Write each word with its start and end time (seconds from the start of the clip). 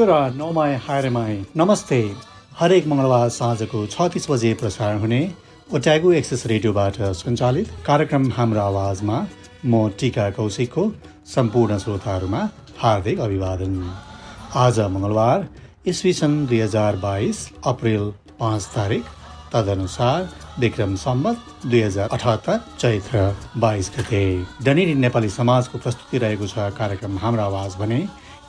यो 0.00 0.06
र 0.08 0.32
नौमाई 0.32 0.74
हायरमाई। 0.80 1.34
नमस्ते। 1.56 1.96
हरेक 2.58 2.86
मङ्गलबार 2.88 3.28
साँझको 3.30 3.78
छत्तिस 3.86 4.28
बजे 4.30 4.52
प्रसारण 4.60 4.98
हुने 4.98 5.20
ओट्यागो 5.76 6.12
एक्सेस 6.20 6.46
रेडियोबाट 6.52 6.96
सञ्चालित 7.20 7.68
कार्यक्रम 7.86 8.30
हाम्रो 8.32 8.60
आवाजमा 8.60 9.16
म 9.64 9.88
टिका 10.00 10.28
कौशिकको 10.38 10.84
सम्पूर्ण 11.34 11.78
श्रोताहरूमा 11.84 12.40
हार्दिक 12.80 13.20
अभिवादन। 13.20 13.74
आज 14.56 14.78
मङ्गलबार 14.94 15.38
इस्वी 15.92 16.12
सन् 16.20 16.38
दुई 16.48 16.60
हजार 16.60 16.96
बाइस 17.04 17.44
अप्रेल 17.66 18.08
पाँच 18.40 18.62
तारिक 18.76 19.04
तदनुसार 19.52 20.28
विक्रम 20.60 20.96
सम्बत 21.04 21.36
दुई 21.66 21.82
हजार 21.82 22.08
अठहत्तर 22.08 22.58
चैत्र 22.78 23.28
बाइस 23.60 23.92
गते। 23.98 24.24
डनेरी 24.64 24.94
नेपाली 25.04 25.28
समाजको 25.36 25.78
प्रस्तुति 25.84 26.24
रहेको 26.24 26.46
छ 26.46 26.72
कार्यक्रम 26.80 27.18
हाम्रो 27.18 27.42
आवाज 27.42 27.76
भने 27.82 28.00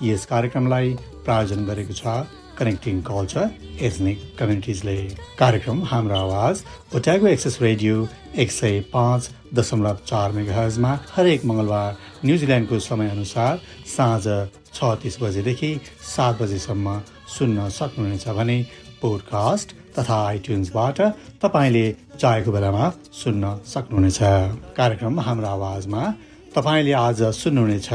यस 0.03 0.25
कार्यक्रमलाई 0.25 0.93
प्रायोजन 1.25 1.65
गरेको 1.65 1.95
छ 1.95 2.13
कनेक्टिङ 2.59 3.01
कल्चर 3.01 3.49
एथनिक 3.87 4.23
कम्युनिटिजले 4.39 4.95
कार्यक्रम 5.37 5.83
हाम्रो 5.85 6.15
आवाज 6.17 6.63
ओट्यागो 6.95 7.27
एक्सेस 7.27 7.57
रेडियो 7.61 8.07
एक 8.43 8.51
सय 8.51 8.79
पाँच 8.93 9.29
दशमलव 9.53 9.97
चार 10.05 10.31
मेगाहजमा 10.31 10.91
हरेक 11.15 11.45
मङ्गलबार 11.45 11.97
न्युजिल्यान्डको 12.25 12.79
समयअनुसार 12.87 13.61
साँझ 13.95 14.25
छ 14.73 14.91
तिस 15.03 15.21
बजेदेखि 15.21 15.71
सात 16.07 16.41
बजेसम्म 16.41 16.97
सुन्न 17.37 17.69
सक्नुहुनेछ 17.77 18.27
भने 18.39 18.57
पोडकास्ट 19.01 19.75
तथा 19.97 20.17
आइट्युन्सबाट 20.25 21.01
तपाईँले 21.43 21.85
चाहेको 22.19 22.51
बेलामा 22.51 22.89
सुन्न 23.13 23.55
सक्नुहुनेछ। 23.67 24.19
कार्यक्रम 24.77 25.19
हाम्रो 25.19 25.47
आवाजमा 25.47 26.03
तपाईँले 26.55 26.93
आज 26.99 27.23
सुन्नुहुनेछ 27.35 27.89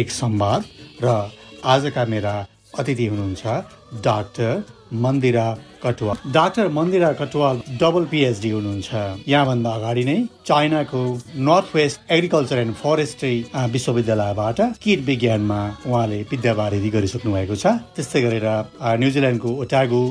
एक 0.00 0.10
संवाद 0.12 0.64
र 1.02 1.18
आजका 1.64 2.04
मेरा 2.04 2.34
अतिथि 2.78 3.06
हुनुहुन्छ 3.06 4.02
doctor 4.02 4.62
Mandira 4.92 5.46
Katuwal 5.82 6.32
doctor 6.32 6.68
Mandira 6.68 7.12
Katuwal 7.12 7.60
double 7.80 8.04
PhD 8.10 8.50
हुनुहुन्छ। 8.50 8.90
यहाँभन्दा 9.28 9.70
अगाडि 9.70 10.04
नै 10.04 10.16
चाइनाको 10.46 11.02
north 11.38 11.74
west 11.76 12.00
agriculture 12.12 12.58
and 12.58 12.74
forestry 12.74 13.34
विश्वविद्यालयबाट 13.72 14.60
किट 14.82 15.00
विज्ञानमा 15.06 15.60
उहाँले 15.86 16.18
विद्यावारिधि 16.30 16.90
गरिसक्नु 16.90 17.32
भएको 17.32 17.54
छ। 17.54 17.66
त्यस्तै 17.94 18.22
गरेर 18.22 18.46
न्युजिल्यान्डको 18.98 19.50
ओटागु 19.62 20.02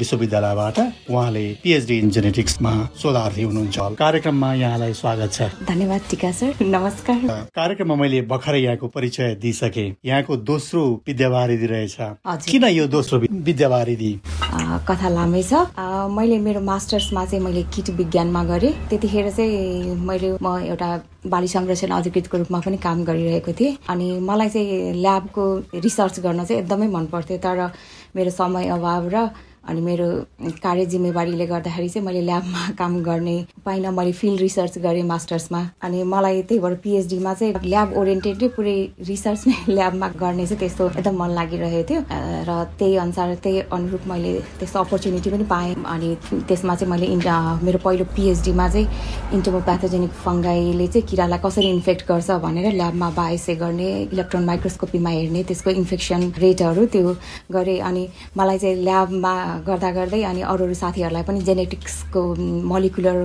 विश्वविद्यालयबाट 0.00 0.78
उहाँले 1.10 1.44
पिएचडी 1.62 1.98
इन 1.98 2.10
जेनेटिक्समा 2.10 2.72
शोधार्थी 2.98 3.42
हुनुहुन्छ। 3.42 3.78
कार्यक्रममा 3.94 4.54
यहाँलाई 4.54 4.92
स्वागत 4.94 5.32
छ। 5.32 5.40
धन्यवाद 5.68 6.00
टिका 6.10 6.32
सर। 6.32 6.64
नमस्कार। 6.64 7.20
कार्यक्रममा 7.54 7.94
मैले 7.94 8.22
भर्खरै 8.26 8.60
यहाँको 8.60 8.88
परिचय 8.88 9.34
दिइसके। 9.42 9.86
यहाँको 10.04 10.36
दोस्रो 10.42 10.82
विद्यावारिधि 11.06 11.66
रहेछ। 11.66 11.96
किन 12.50 12.64
यो 12.64 12.86
दोस्रो 12.88 13.18
विद्यावारिधि? 13.20 14.13
कथा 14.88 15.08
लामै 15.08 15.42
छ। 15.42 15.52
मैले 16.10 16.38
मेरो 16.38 16.60
मास्टर्समा 16.60 17.24
चाहिँ 17.24 17.44
मैले 17.44 17.62
किट 17.74 17.90
विज्ञानमा 17.98 18.42
गरेँ। 18.44 18.72
त्यतिखेर 18.90 19.30
चाहिँ 19.30 19.96
मैले 20.06 20.36
म 20.42 20.58
एउटा 20.70 20.88
बाली 21.26 21.48
संरक्षण 21.48 21.90
अधिकृतको 21.90 22.38
रूपमा 22.38 22.60
पनि 22.60 22.76
काम 22.76 23.04
गरिरहेको 23.04 23.52
थिएँ। 23.52 23.76
अनि 23.88 24.06
मलाई 24.20 24.48
चाहिँ 24.48 24.92
ल्याबको 25.00 25.44
रिसर्च 25.80 26.20
गर्न 26.20 26.44
चाहिँ 26.44 26.62
एकदमै 26.62 26.86
मन 26.86 27.06
पर्थ्यो 27.12 27.38
तर 27.38 27.58
मेरो 28.16 28.30
समय 28.30 28.68
अभाव 28.68 29.08
र 29.14 29.28
अनि 29.68 29.80
मेरो 29.80 30.06
कार्य 30.62 30.84
जिम्मेवारीले 30.86 31.46
गर्दाखेरि 31.46 31.88
चाहिँ 31.88 32.06
मैले 32.06 32.20
ल्याबमा 32.20 32.68
काम 32.78 33.02
गर्ने 33.02 33.36
पाइनँ 33.64 33.90
मैले 33.96 34.12
फिल्ड 34.12 34.40
रिसर्च 34.40 34.78
गरेँ 34.78 35.02
मास्टर्समा। 35.02 35.60
अनि 35.82 36.02
मलाई 36.04 36.42
त्यही 36.42 36.60
भएर 36.60 36.74
पिएचडीमा 36.84 37.34
चाहिँ 37.34 37.54
ल्याब 37.64 37.92
ओरिएन्टेडै 37.98 38.48
पुरै 38.56 38.76
रिसर्च 39.08 39.46
नै 39.46 39.56
ल्याबमा 39.74 40.08
गर्ने 40.20 40.46
चाहिँ 40.46 40.58
त्यस्तो 40.60 40.88
एकदम 40.88 41.16
मन 41.22 41.30
लागिरहेको 41.38 41.88
थियो। 41.90 42.00
र 42.48 42.64
त्यही 42.78 42.96
अनुसार 43.04 43.34
त्यही 43.44 43.60
अनुरूप 43.72 44.06
मैले 44.08 44.32
त्यस्तो 44.60 44.78
अपर्च्युनिटी 44.80 45.30
पनि 45.30 45.44
पाएँ। 45.54 45.74
अनि 45.94 46.14
त्यसमा 46.48 46.74
चाहिँ 46.74 46.90
मैले 46.92 47.06
मेरो 47.64 47.78
पहिलो 47.84 48.04
पिएचडीमा 48.16 48.68
चाहिँ 48.68 48.86
इन्टोमोप्याथोजेनिक 49.34 50.12
फङ्गाईले 50.24 50.86
चाहिँ 50.86 51.06
किरालाई 51.08 51.38
कसरी 51.44 51.68
इन्फेक्ट 51.70 52.06
गर्छ 52.08 52.30
भनेर 52.44 52.72
ल्याबमा 52.74 53.08
बायोसे 53.16 53.54
गर्ने 53.56 53.88
इलेक्ट्रोन 54.12 54.44
माइक्रोस्कोपीमा 54.44 55.10
हेर्ने 55.10 55.42
त्यसको 55.48 55.70
इन्फेक्सन 55.70 56.20
रेटहरू 56.38 56.86
त्यो 56.92 57.16
गरेँ। 57.52 57.80
अनि 57.80 58.08
मलाई 58.36 58.58
चाहिँ 58.58 58.76
ल्याबमा 58.84 59.34
गर्दा 59.66 59.90
गर्दै 59.92 60.22
अनि 60.24 60.42
अरू 60.42 60.64
अरू 60.64 60.74
साथीहरूलाई 60.74 61.22
पनि 61.22 61.40
जेनेटिक्सको 61.48 62.22
मलिकुलर 62.72 63.18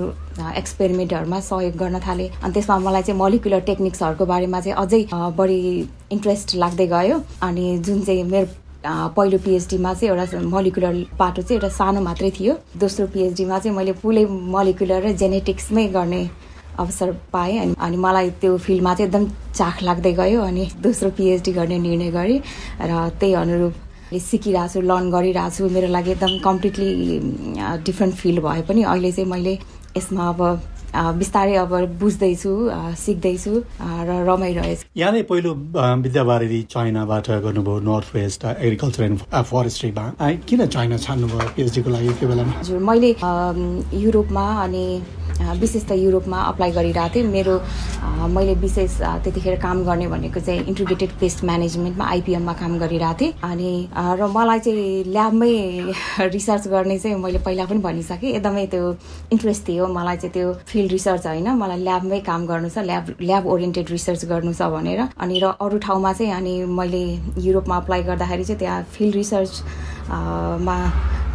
एक्सपेरिमेन्टहरूमा 0.57 1.39
सहयोग 1.49 1.75
गर्न 1.81 1.99
थालेँ। 2.07 2.29
अनि 2.43 2.53
त्यसमा 2.53 2.77
मलाई 2.85 3.01
चाहिँ 3.01 3.19
मलिकुलर 3.21 3.59
टेक्निक्सहरूको 3.69 4.25
बारेमा 4.25 4.59
चाहिँ 4.61 4.77
अझै 4.77 5.01
बढी 5.37 5.59
इन्ट्रेस्ट 6.11 6.55
लाग्दै 6.55 6.87
गयो। 6.87 7.21
अनि 7.41 7.65
जुन 7.85 8.01
चाहिँ 8.05 8.23
मेरो 8.33 8.47
पहिलो 9.15 9.37
पिएचडीमा 9.45 9.93
चाहिँ 9.93 10.09
एउटा 10.09 10.39
मलिकुलर 10.55 10.93
पाटो 11.19 11.41
चाहिँ 11.41 11.57
एउटा 11.59 11.69
सानो 11.77 12.01
मात्रै 12.01 12.31
थियो। 12.37 12.53
दोस्रो 12.79 13.07
पिएचडीमा 13.15 13.59
चाहिँ 13.59 13.75
मैले 13.77 13.93
फुलै 13.99 14.25
मलिकुलर 14.55 15.03
र 15.05 15.11
जेनेटिक्समै 15.23 15.87
गर्ने 15.97 16.21
अवसर 16.79 17.11
पाएँ। 17.33 17.75
अनि 17.75 17.97
मलाई 17.97 18.29
त्यो 18.39 18.57
फिल्डमा 18.57 18.93
चाहिँ 18.95 19.07
एकदम 19.09 19.25
चाख 19.59 19.83
लाग्दै 19.83 20.13
गयो। 20.21 20.41
अनि 20.41 20.63
दोस्रो 20.79 21.09
पिएचडी 21.17 21.51
गर्ने 21.59 21.77
निर्णय 21.77 22.11
गरेँ। 22.11 22.39
र 22.79 23.09
त्यही 23.19 23.33
अनुरूप 23.43 23.73
सिकिरहेको 24.13 24.73
छु 24.73 24.81
लर्न 24.81 25.11
गरिरहेको 25.11 25.55
छु 25.55 25.69
मेरो 25.69 25.87
लागि 25.93 26.11
एकदम 26.11 26.37
कम्प्लिटली 26.43 26.89
डिफ्रेन्ट 27.85 28.15
फिल्ड 28.15 28.39
भए 28.43 28.61
पनि। 28.67 28.83
अहिले 28.83 29.11
चाहिँ 29.11 29.29
मैले 29.29 29.53
यसमा 29.97 30.27
अब 30.29 30.41
बिस्तारै 30.89 31.55
अब 31.55 31.73
बुझ्दैछु 32.01 32.51
सिक्दैछु 32.97 33.53
र 34.09 34.09
रमाइरहेछु। 34.25 34.85
यहाँले 34.97 35.21
पहिलो 35.29 35.53
विद्यावारिधि 36.01 36.61
चाइनाबाट 36.71 37.29
गर्नुभयो 37.45 37.79
नर्थ 37.85 38.15
वेस्ट 38.15 38.45
एग्रिकल्चर 38.45 39.03
एन्ड 39.03 39.19
फरेस्ट्रीमा 39.51 40.05
किन 40.49 40.65
चाइना 40.65 40.97
छान्नुभयो 40.97 41.49
पिएचडीको 41.55 41.89
लागि 41.89 42.09
त्यो 42.19 42.29
बेलामा? 42.29 42.53
हजुर 42.59 42.79
मैले 42.89 43.09
युरोपमा 44.01 44.45
अनि 44.63 44.85
विशेष 45.59 45.83
त 45.89 45.91
युरोपमा 45.95 46.39
अप्लाई 46.51 46.71
गरिरहेको 46.71 47.15
थिएँ। 47.15 47.27
मेरो 47.31 47.55
मैले 48.33 48.53
विशेष 48.59 48.97
त्यतिखेर 49.23 49.59
काम 49.59 49.83
गर्ने 49.83 50.07
भनेको 50.07 50.39
चाहिँ 50.39 50.63
इन्टिग्रेटेड 50.67 51.09
पेस्ट 51.19 51.43
म्यानेजमेन्टमा 51.45 52.05
आइपिएममा 52.05 52.53
काम 52.61 52.77
गरिरहेको 52.79 53.19
थिएँ। 53.19 53.33
अनि 53.43 53.71
र 53.95 54.27
मलाई 54.35 54.59
चाहिँ 54.59 55.03
ल्याबमै 55.11 55.53
रिसर्च 56.35 56.67
गर्ने 56.67 56.97
चाहिँ 56.99 57.17
मैले 57.17 57.39
पहिला 57.45 57.65
पनि 57.65 57.79
भनिसकेँ। 57.79 58.31
एकदमै 58.35 58.65
त्यो 58.73 58.83
इन्ट्रेस्ट 59.31 59.67
थियो। 59.67 59.87
मलाई 59.87 60.17
चाहिँ 60.17 60.33
त्यो 60.33 60.53
फिल्ड 60.67 60.91
रिसर्च 60.91 61.27
होइन 61.27 61.49
मलाई 61.55 61.79
ल्याबमै 61.83 62.19
काम 62.29 62.45
गर्नु 62.47 62.69
छ 62.69 62.83
ल्याब 62.89 63.15
ल्याब 63.21 63.47
ओरिएन्टेड 63.47 63.89
रिसर्च 63.91 64.25
गर्नु 64.25 64.53
छ 64.53 64.69
भनेर। 64.75 65.01
अनि 65.17 65.39
र 65.39 65.55
अरू 65.59 65.77
ठाउँमा 65.87 66.13
चाहिँ 66.13 66.33
अनि 66.33 66.53
मैले 66.67 67.03
युरोपमा 67.47 67.75
अप्लाई 67.77 68.03
गर्दाखेरि 68.03 68.43
चाहिँ 68.43 68.59
त्यहाँ 68.59 68.83
फिल्ड 68.93 69.15
रिसर्च 69.15 69.53
मा 70.09 70.77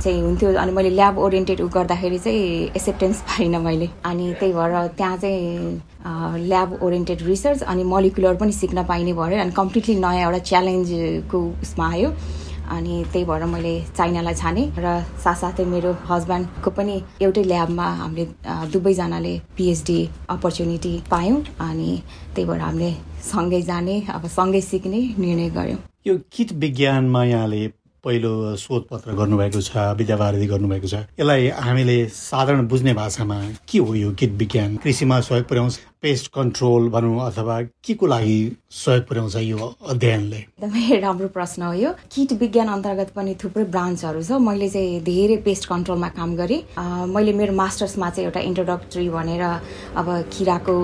चाहिँ 0.05 0.21
हुन्थ्यो 0.23 0.53
अनि 0.61 0.73
मैले 0.73 0.91
ल्याब 0.91 1.19
ओरिएन्टेड 1.19 1.61
उ 1.61 1.69
गर्दाखेरि 1.75 2.19
चाहिँ 2.19 2.71
एक्सेप्टेन्स 2.77 3.21
पाइनँ 3.33 3.59
मैले। 3.65 3.89
अनि 4.05 4.33
त्यही 4.41 4.53
भएर 4.53 4.87
त्यहाँ 5.01 5.17
चाहिँ 5.17 6.47
ल्याब 6.47 6.79
ओरिएन्टेड 6.83 7.23
रिसर्च 7.27 7.63
अनि 7.63 7.85
मलिकुलर 7.91 8.35
पनि 8.37 8.53
सिक्न 8.53 8.85
पाइने 8.85 9.13
भयो 9.13 9.41
अनि 9.43 9.51
कम्प्लिटली 9.57 9.95
नयाँ 9.97 10.25
एउटा 10.25 10.39
च्यालेन्जको 10.51 11.41
उसमा 11.63 11.91
आयो। 11.91 12.11
अनि 12.65 13.05
त्यही 13.13 13.25
भएर 13.29 13.45
मैले 13.45 13.73
चाइनालाई 13.97 14.35
छाने 14.35 14.63
र 14.79 14.93
साथसाथै 15.25 15.65
मेरो 15.69 15.91
हस्बेन्डको 16.11 16.71
पनि 16.77 16.95
एउटै 17.23 17.43
ल्याबमा 17.45 17.87
हामीले 18.01 18.25
दुवैजनाले 18.73 19.35
पिएचडी 19.57 19.99
अपर्च्युनिटी 20.31 20.93
पायौँ। 21.11 21.41
अनि 21.61 21.91
त्यही 22.35 22.49
भएर 22.49 22.61
हामीले 22.61 22.91
सँगै 23.31 23.61
जाने 23.69 23.97
अब 24.17 24.27
सँगै 24.37 24.61
सिक्ने 24.61 25.01
निर्णय 25.19 25.49
गऱ्यौँ। 25.57 25.79
यो 26.07 26.15
किट 26.33 26.53
विज्ञानमा 26.65 27.25
यहाँले 27.25 27.67
पहिलो 28.05 28.57
शोधपत्र 28.57 29.13
गर्नुभएको 29.17 29.61
छ 29.61 29.77
विद्यावारिधि 29.99 30.47
गर्नुभएको 30.47 30.89
छ। 30.89 30.95
यसलाई 30.95 31.49
हामीले 31.49 31.97
साधारण 32.09 32.67
बुझ्ने 32.69 32.95
भाषामा 32.95 33.41
के 33.69 33.79
हो 33.79 33.95
यो 33.95 34.11
किट 34.13 34.33
विज्ञान? 34.41 34.77
कृषिमा 34.77 35.21
सहयोग 35.21 35.49
पुर्याउँछ। 35.49 35.79
पेस्ट 36.05 36.27
कन्ट्रोल 36.35 36.89
भनौँ 36.91 37.21
अथवा 37.27 37.61
के 37.85 37.95
को 37.95 38.07
लागि 38.07 38.37
सहयोग 38.71 39.07
पुर्याउँछ 39.09 39.37
यो 39.37 39.75
अध्ययनले? 39.89 40.37
एकदमै 40.37 40.99
राम्रो 41.01 41.29
प्रश्न 41.29 41.63
हो 41.63 41.73
यो। 41.73 41.91
किट 42.13 42.33
विज्ञान 42.41 42.69
अन्तर्गत 42.69 43.13
पनि 43.17 43.35
थुप्रै 43.43 43.65
ब्रान्चहरू 43.65 44.23
छ। 44.23 44.37
मैले 44.37 44.69
चाहिँ 44.69 45.01
धेरै 45.01 45.37
पेस्ट 45.47 45.69
कन्ट्रोलमा 45.69 46.09
काम 46.09 46.35
गरेँ। 46.37 46.61
मैले 47.09 47.33
मेरो 47.33 47.53
मास्टर्समा 47.57 48.11
चाहिँ 48.11 48.27
एउटा 48.27 48.41
इन्ट्रोडक्टरी 48.41 49.09
भनेर 49.09 49.43
अब 49.97 50.09
किराको 50.29 50.75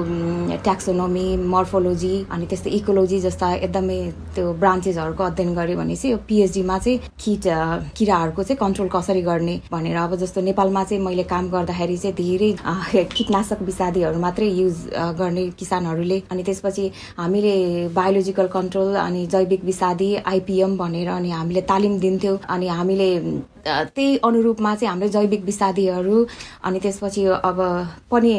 ट्याक्सोनोमी 0.65 1.27
मर्फोलोजी 1.37 2.15
अनि 2.33 2.47
त्यस्तै 2.47 2.71
इकोलोजी 2.81 3.21
जस्ता 3.21 3.53
एकदमै 3.69 4.01
त्यो 4.35 4.53
ब्रान्चेसहरूको 4.57 5.25
अध्ययन 5.25 5.55
गरेँ 5.55 5.77
भनेपछि 5.77 6.11
यो 6.11 6.17
पिएचडीमा 6.29 6.79
चाहिँ 6.79 6.99
किट 7.21 7.45
किराहरूको 7.93 8.43
चाहिँ 8.43 8.59
कन्ट्रोल 8.65 8.89
कसरी 8.97 9.23
गर्ने 9.29 9.61
भनेर 9.71 9.97
अब 9.97 10.17
जस्तो 10.25 10.41
नेपालमा 10.49 10.85
चाहिँ 10.89 11.05
मैले 11.05 11.29
काम 11.29 11.51
गर्दाखेरि 11.53 11.97
चाहिँ 11.99 12.17
धेरै 12.17 13.05
कीटनाशक 13.17 13.63
विषादीहरू 13.69 14.19
मात्रै 14.21 14.49
युज 14.49 15.10
गर्ने 15.19 15.47
किसानहरूले। 15.59 16.23
अनि 16.31 16.43
त्यसपछि 16.43 16.91
हामीले 17.19 17.55
बायोलोजिकल 17.95 18.47
कन्ट्रोल 18.47 18.95
अनि 18.97 19.27
जैविक 19.27 19.65
विषादी 19.65 20.15
आइपिएम 20.27 20.77
भनेर 20.77 21.09
अनि 21.09 21.31
हामीले 21.31 21.61
तालिम 21.71 21.99
दिन्थ्यौँ। 22.01 22.39
अनि 22.49 22.69
हामीले 22.69 23.09
त्यही 23.67 24.17
अनुरूपमा 24.25 24.75
चाहिँ 24.75 24.91
हाम्रो 24.91 25.09
जैविक 25.09 25.45
विषादीहरू 25.45 26.25
अनि 26.65 26.79
त्यसपछि 26.81 27.25
अब 27.51 27.59
पनि 28.11 28.35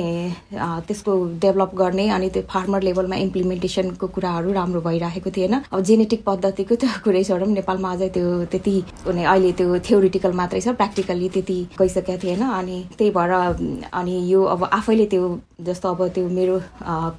त्यसको 0.88 1.14
डेभलप 1.42 1.76
गर्ने 1.76 2.08
अनि 2.10 2.30
त्यो 2.30 2.44
फार्मर 2.50 2.82
लेभलमा 2.84 3.16
इम्प्लिमेन्टेसनको 3.26 4.08
कुराहरू 4.08 4.52
राम्रो 4.54 4.82
भइरहेको 4.82 5.30
थिएन 5.38 5.54
अब 5.72 5.80
जेनेटिक 5.82 6.24
पद्धतिको 6.26 6.76
त्यो 6.76 6.90
कुरै 7.04 7.24
छोडौँ 7.24 7.48
नेपालमा 7.48 7.92
अझै 7.92 8.10
त्यो 8.18 8.28
त्यति 8.52 8.76
अहिले 9.08 9.52
त्यो 9.60 9.80
थ्योरिटिकल 9.88 10.32
मात्रै 10.42 10.62
छ 10.62 10.76
प्र्याक्टिकल्ली 10.80 11.30
त्यति 11.30 11.58
गइसकेको 11.80 12.18
थिएन। 12.24 12.42
अनि 12.52 12.78
त्यही 12.98 13.12
भएर 13.12 13.32
अनि 13.94 14.16
यो 14.32 14.44
अब 14.54 14.64
आफैले 14.74 15.06
त्यो 15.14 15.24
जस्तो 15.62 15.90
अब 15.94 16.08
त्यो 16.16 16.28
मेरो 16.30 16.62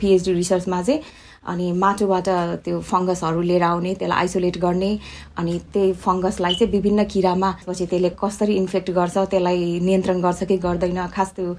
पिएचडी 0.00 0.32
रिसर्चमा 0.32 0.82
चाहिँ 0.82 1.00
अनि 1.44 1.70
माटोबाट 1.74 2.28
त्यो 2.64 2.80
फङ्गसहरू 2.80 3.40
लिएर 3.42 3.62
आउने 3.62 3.94
त्यसलाई 3.94 4.18
आइसोलेट 4.18 4.58
गर्ने 4.58 4.90
अनि 5.38 5.58
त्यही 5.72 5.92
फङ्गसलाई 5.98 6.54
चाहिँ 6.54 6.72
विभिन्न 6.72 7.04
किरामा 7.04 7.50
पछि 7.66 7.86
त्यसले 7.86 8.10
कसरी 8.22 8.54
इन्फेक्ट 8.56 8.90
गर्छ 8.90 9.16
त्यसलाई 9.26 9.80
नियन्त्रण 9.82 10.20
गर्छ 10.22 10.44
कि 10.44 10.56
गर्दैन 10.58 11.06
खास 11.14 11.32
त्यो 11.36 11.56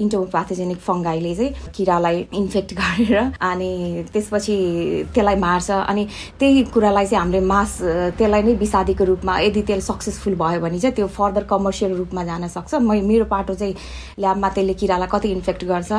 इन्टोपाथोजेनिक 0.00 0.78
फङ्गाईले 0.78 1.34
चाहिँ 1.34 1.72
किरालाई 1.76 2.26
इन्फेक्ट 2.34 2.74
गरेर 2.80 3.32
अनि 3.40 3.70
त्यसपछि 4.12 4.56
त्यसलाई 5.14 5.36
मार्छ 5.36 5.70
अनि 5.70 6.06
त्यही 6.40 6.62
कुरालाई 6.74 7.06
चाहिँ 7.06 7.20
हामीले 7.20 7.40
मास 7.46 7.78
त्यसलाई 8.18 8.42
नै 8.42 8.54
विषादीको 8.62 9.04
रूपमा 9.04 9.38
यदि 9.40 9.62
त्यसले 9.62 9.86
सक्सेसफुल 9.90 10.34
भयो 10.36 10.60
भने 10.60 10.78
चाहिँ 10.78 10.94
त्यो 10.96 11.06
फर्दर 11.18 11.44
कमर्सियल 11.50 11.92
रूपमा 11.96 12.24
जान 12.24 12.48
सक्छ। 12.48 12.74
म 12.74 13.00
मेरो 13.10 13.24
पाटो 13.26 13.54
चाहिँ 13.54 13.74
ल्याबमा 14.18 14.48
त्यसले 14.54 14.74
किरालाई 14.80 15.08
कति 15.12 15.28
इन्फेक्ट 15.32 15.64
गर्छ 15.64 15.92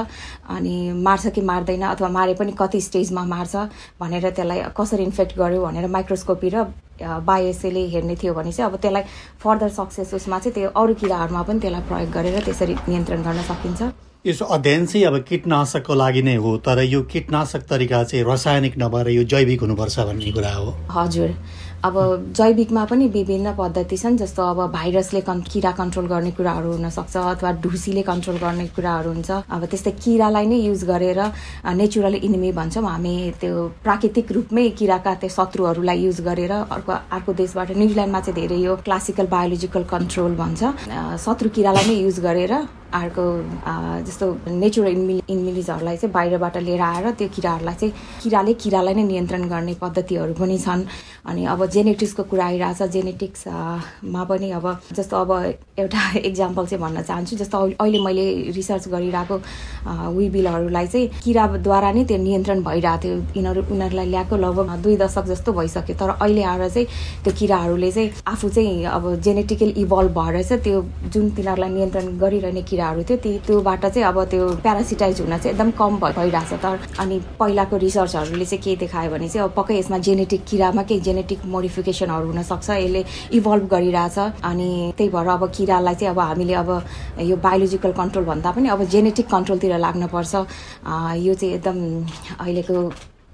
अनि 0.56 0.75
मार्छ 1.03 1.27
कि 1.35 1.41
मार्दैन 1.41 1.83
अथवा 1.91 2.09
मारे 2.09 2.33
पनि 2.39 2.51
कति 2.57 2.81
स्टेजमा 2.81 3.17
रूपमा 3.18 3.36
मार्छ 3.36 3.56
भनेर 4.00 4.30
त्यसलाई 4.30 4.62
कसरी 4.78 5.04
इन्फेक्ट 5.04 5.38
गर्यो 5.38 5.62
भनेर 5.66 5.88
माइक्रोस्कोपी 5.90 6.50
र 6.50 6.66
बायोएसएले 7.02 7.84
हेर्ने 7.90 8.16
थियो 8.16 8.34
भने 8.34 8.52
चाहिँ 8.52 8.72
अब 8.72 8.78
त्यसलाई 8.78 9.04
फर्दर 9.42 9.69
सक्सेस 9.69 10.14
उसमा 10.14 10.40
चाहिँ 10.40 10.54
त्यो 10.54 10.69
अरू 10.69 10.94
किराहरूमा 11.02 11.42
पनि 11.44 11.60
त्यसलाई 11.60 11.81
प्रयोग 11.90 12.12
गरेर 12.12 12.42
त्यसरी 12.46 12.74
नियन्त्रण 12.88 13.22
गर्न 13.24 13.42
सकिन्छ। 13.50 13.81
यसो 14.25 14.46
अध्ययन 14.46 14.86
चाहिँ 14.86 15.06
अब 15.08 15.18
कीटनाशकको 15.30 15.94
लागि 15.94 16.22
नै 16.22 16.36
हो 16.36 16.58
तर 16.66 16.84
यो 16.84 17.02
कीटनाशक 17.12 17.62
तरिका 17.69 18.04
चाहिँ 18.04 18.25
रासायनिक 18.25 18.78
नभएर 18.78 19.10
यो 19.10 19.24
जैविक 19.24 19.62
हुनुपर्छ 19.62 20.00
भन्ने 20.00 20.31
कुरा 20.31 20.54
हो। 20.54 20.69
हजुर। 20.90 21.30
अब 21.85 21.95
जैविकमा 22.35 22.83
पनि 22.85 23.07
विभिन्न 23.07 23.53
पद्धति 23.53 23.97
छन् 23.97 24.18
जस्तो 24.18 24.44
अब 24.44 24.59
भाइरसले 24.74 25.21
कन् 25.21 25.41
किरा 25.45 25.71
कन्ट्रोल 25.71 26.07
गर्ने 26.07 26.31
कुराहरू 26.33 26.71
हुनसक्छ 26.71 27.18
अथवा 27.18 27.51
ढुसीले 27.62 28.01
कन्ट्रोल 28.01 28.38
गर्ने 28.38 28.65
कुराहरू 28.74 29.09
हुन्छ। 29.13 29.31
अब 29.45 29.65
त्यस्तै 29.65 29.91
किरालाई 30.03 30.45
नै 30.45 30.57
युज 30.57 30.83
गरेर 30.89 31.19
नेचुरल 31.77 32.15
इनिमी 32.18 32.51
भन्छौँ। 32.51 32.83
हामी 32.83 33.15
त्यो 33.38 33.68
प्राकृतिक 33.85 34.31
रूपमै 34.31 34.69
किराका 34.74 35.13
त्यो 35.21 35.29
शत्रुहरूलाई 35.29 36.00
युज 36.01 36.21
गरेर 36.25 36.51
अर्को 36.65 36.91
अर्को 37.13 37.33
देशबाट 37.45 37.69
न्युजिल्यान्डमा 37.77 38.19
चाहिँ 38.25 38.35
धेरै 38.41 38.57
यो 38.57 38.75
क्लासिकल 38.81 39.27
बायोलोजिकल 39.30 39.83
कन्ट्रोल 39.94 40.33
भन्छ। 40.33 40.62
शत्रु 41.21 41.50
किरालाई 41.53 41.85
नै 41.85 41.97
युज 42.01 42.19
गरेर 42.25 42.53
अर्को 42.94 43.25
जस्तो 44.07 44.25
नेचुरल 44.48 44.92
इन्मि 44.92 45.22
इन्मिलिजहरूलाई 45.30 45.98
चाहिँ 45.98 46.13
बाहिरबाट 46.13 46.57
लिएर 46.57 46.81
आएर 46.81 47.12
त्यो 47.19 47.28
किराहरूलाई 47.36 47.75
चाहिँ 47.75 47.94
किराले 48.24 48.54
किरालाई 48.63 48.94
नै 48.94 49.04
नियन्त्रण 49.04 49.48
गर्ने 49.50 49.74
पद्धतिहरू 49.81 50.34
पनि 50.39 50.57
छन्। 50.57 50.86
अनि 51.28 51.45
अब 51.45 51.66
जेनेटिक्सको 51.66 52.24
कुरा 52.31 52.45
आइरहेछ 52.45 52.81
जेनेटिक्समा 52.95 54.24
पनि 54.30 54.51
अब 54.51 54.66
जस्तो 54.95 55.16
अब 55.18 55.31
एउटा 55.80 56.01
इक्जाम्पल 56.25 56.66
चाहिँ 56.66 56.81
भन्न 56.84 57.01
चाहन्छु 57.04 57.36
जस्तो 57.38 57.57
अहिले 57.81 58.00
मैले 58.06 58.25
रिसर्च 58.56 58.88
गरिरहेको 58.88 59.36
विबिलहरूलाई 60.18 60.88
चाहिँ 60.88 61.07
किराद्वारा 61.24 61.92
नै 61.92 62.04
त्यो 62.06 62.18
नियन्त्रण 62.18 62.63
भइरहेको 62.63 63.04
थियो। 63.04 63.16
यिनीहरू 63.38 63.62
उनीहरूलाई 63.72 64.06
ल्याएको 64.07 64.36
लगभग 64.38 64.81
दुई 64.83 64.95
दशक 64.98 65.25
जस्तो 65.28 65.54
भइसक्यो 65.54 65.95
तर 66.00 66.10
अहिले 66.16 66.44
आएर 66.44 66.69
चाहिँ 66.69 66.88
त्यो 67.24 67.33
किराहरूले 67.40 67.92
चाहिँ 67.92 68.12
आफू 68.28 68.50
चाहिँ 68.50 68.86
अब 68.95 69.04
जेनेटिकल 69.28 69.74
इभल्भ 69.83 70.18
भएर 70.19 70.44
चाहिँ 70.44 70.63
त्यो 70.63 70.81
जुन 71.13 71.30
तिनीहरूलाई 71.36 71.69
नियन्त्रण 71.69 72.18
गरिरहने 72.18 72.62
किराहरू 72.77 73.03
थियो। 73.09 73.18
ती 73.18 73.31
त्योबाट 73.41 73.85
चाहिँ 73.85 74.06
अब 74.07 74.18
त्यो 74.29 74.45
प्यारासिटाइज 74.62 75.21
हुन 75.21 75.38
चाहिँ 75.38 75.51
एकदम 75.51 75.71
कम 75.74 75.97
भइरहेछ। 75.97 76.53
तर 76.62 76.77
अनि 77.01 77.18
पहिलाको 77.39 77.77
रिसर्चहरूले 77.77 78.45
चाहिँ 78.45 78.62
के 78.63 78.75
देखायो 78.85 79.09
भने 79.12 79.29
चाहिँ 79.29 79.50
अब 79.50 79.53
पक्कै 79.57 79.77
यसमा 79.79 79.97
जेनेटिक 79.97 80.45
किरामा 80.45 80.83
केही 80.85 81.01
जेनेटिक 81.01 81.45
मोडिफिकेसनहरू 81.50 82.27
हुनसक्छ। 82.27 82.69
यसले 82.69 83.01
इभल्भ 83.33 83.65
गरिरहेछ। 83.74 84.18
अनि 84.45 84.69
त्यही 84.97 85.09
भएर 85.09 85.27
अब 85.27 85.50
किरालाई 85.57 85.95
चाहिँ 85.95 86.13
अब 86.13 86.19
हामीले 86.19 86.53
अब 86.53 86.69
यो 87.25 87.35
बायोलोजिकल 87.41 87.91
कन्ट्रोल 87.97 88.25
भन्दा 88.29 88.51
पनि 88.53 88.69
अब 88.69 88.83
जेनेटिक 88.94 89.25
कन्ट्रोलतिर 89.25 89.77
लाग्नुपर्छ। 89.77 90.33
यो 91.25 91.33
चाहिँ 91.33 91.53
एकदम 91.57 91.77
अहिलेको 92.39 92.77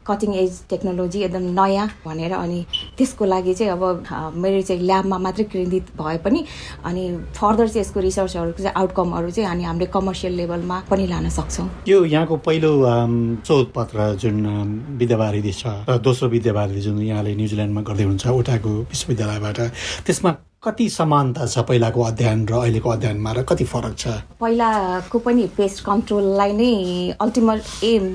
कटिङ 0.08 0.34
एज 0.36 0.60
टेक्नोलोजी 0.70 1.22
एकदम 1.24 1.44
नयाँ 1.60 1.88
भनेर 2.06 2.34
अनि 2.34 2.60
त्यसको 2.98 3.26
लागि 3.26 3.54
चाहिँ 3.54 3.72
अब 3.74 4.34
मेरो 4.36 4.62
चाहिँ 4.62 4.82
ल्याबमा 4.84 5.18
मात्रै 5.26 5.46
केन्द्रित 5.54 5.92
भए 6.00 6.18
पनि 6.26 6.44
अनि 6.86 7.04
फर्दर 7.36 7.68
चाहिँ 7.68 7.82
यसको 7.82 8.00
रिसर्चहरूको 8.00 8.64
चाहिँ 8.64 8.76
आउटकमहरू 8.82 9.30
चाहिँ 9.32 9.50
अनि 9.50 9.64
हामीले 9.64 9.86
कमर्सियल 9.94 10.34
लेभलमा 10.36 10.80
पनि 10.90 11.08
लान 11.08 11.30
सक्छौँ। 11.30 11.70
यो 11.88 12.04
यहाँको 12.06 12.38
पहिलो 12.48 12.72
शोध 13.48 13.72
पत्र 13.76 14.14
जुन 14.22 14.46
विद्यावारिधि 15.00 15.54
छ 15.54 15.66
र 15.90 15.98
दोस्रो 16.04 16.30
विद्यावारिधि 16.30 16.82
जुन 16.82 17.02
यहाँले 17.02 17.36
न्युजिल्यान्डमा 17.36 17.82
गर्दै 17.82 18.04
हुनुहुन्छ 18.04 18.28
उठाएको 18.28 18.70
विश्वविद्यालयबाट 18.92 19.60
त्यसमा 20.06 20.32
कति 20.63 20.88
समानता 20.89 21.45
छ 21.45 21.60
पहिलाको 21.68 22.01
अध्ययन 22.01 22.45
र 22.48 22.54
अहिलेको 22.56 22.89
अध्ययनमा 22.89 23.31
र 23.31 23.42
कति 23.44 23.63
फरक 23.68 23.95
छ? 23.98 24.07
पहिलाको 24.39 25.19
पनि 25.19 25.48
पेस्ट 25.57 25.83
कन्ट्रोललाई 25.86 26.51
नै 26.54 27.18
अल्टिमेट 27.21 27.83
एम 27.83 28.06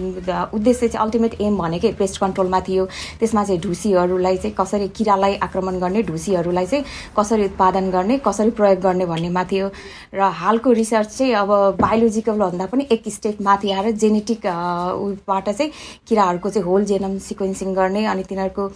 उद्देश्य 0.57 0.89
चाहिँ 0.89 1.05
अल्टिमेट 1.05 1.41
एम 1.41 1.59
भनेकै 1.59 1.93
पेस्ट 1.99 2.21
कन्ट्रोलमा 2.21 2.61
थियो। 2.69 2.85
त्यसमा 3.21 3.45
चाहिँ 3.45 3.61
ढुसीहरूलाई 3.61 4.37
चाहिँ 4.37 4.55
कसरी 4.61 4.89
किरालाई 4.97 5.35
आक्रमण 5.45 5.79
गर्ने 5.79 6.03
ढुसीहरूलाई 6.09 6.67
चाहिँ 6.67 6.85
कसरी 7.19 7.45
उत्पादन 7.45 7.91
गर्ने 7.91 8.19
कसरी 8.25 8.51
प्रयोग 8.57 8.81
गर्ने 8.81 9.07
भन्नेमा 9.07 9.45
थियो। 9.45 9.69
र 10.15 10.21
हालको 10.41 10.73
रिसर्च 10.73 11.11
चाहिँ 11.19 11.33
अब 11.45 11.77
बायोलोजिकल 11.81 12.39
भन्दा 12.41 12.67
पनि 12.73 12.87
एक 12.91 13.09
स्टेप 13.13 13.43
माथि 13.45 13.71
आएर 13.77 13.91
जेनेटिक 13.93 14.47
उबाट 14.49 15.49
चाहिँ 15.51 15.71
किराहरूको 16.09 16.51
चाहिँ 16.51 16.65
होल 16.65 16.85
जेनम 16.85 17.19
सिक्वेन्सिङ 17.29 17.75
गर्ने 17.75 18.07
अनि 18.07 18.23
तिनीहरूको 18.25 18.69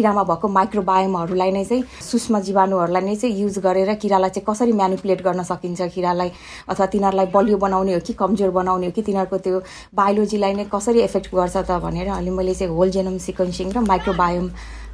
किरामा 0.00 0.22
भएको 0.24 0.48
माइक्रोबायोमहरूलाई 0.48 1.50
नै 1.52 1.64
चाहिँ 1.64 1.84
सूक्ष्म 2.00 2.40
जीवाणुहरूलाई 2.40 3.04
नै 3.04 3.16
चाहिँ 3.20 3.36
युज 3.36 3.58
गरेर 3.60 3.94
किरालाई 4.00 4.30
चाहिँ 4.32 4.46
कसरी 4.48 4.72
म्यानुपुलेट 4.72 5.20
गर्न 5.22 5.42
सकिन्छ 5.44 5.92
किरालाई? 5.94 6.30
अथवा 6.72 6.86
तिनीहरूलाई 6.88 7.26
बलियो 7.36 7.56
बनाउने 7.60 7.94
हो 7.94 8.00
कि 8.00 8.12
कमजोर 8.16 8.50
बनाउने 8.50 8.86
हो 8.86 8.92
कि 8.96 9.02
तिनीहरूको 9.04 9.38
त्यो 9.44 9.60
बायोलोजीलाई 9.92 10.54
नै 10.56 10.64
कसरी 10.72 11.00
एफेक्ट 11.04 11.34
गर्छ 11.36 11.56
त 11.56 11.76
भनेर 11.84 12.08
अहिले 12.16 12.32
मैले 12.32 12.54
चाहिँ 12.56 12.72
होल 12.72 12.90
जेनम 12.96 13.18
सिक्वेन्सिङ 13.28 13.76
र 13.76 13.80
माइक्रोबायोम 13.84 14.48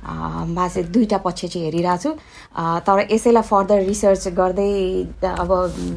मा 0.06 0.66
चाहिँ 0.68 0.90
दुईवटा 0.90 1.18
पक्ष 1.18 1.44
चाहिँ 1.44 1.64
हेरिरहेको 1.66 2.02
छु। 2.02 2.10
तर 2.86 2.98
यसैलाई 3.10 3.42
फर्दर 3.42 3.78
रिसर्च 3.86 4.28
गर्दै 4.38 4.70
अब 5.22 5.50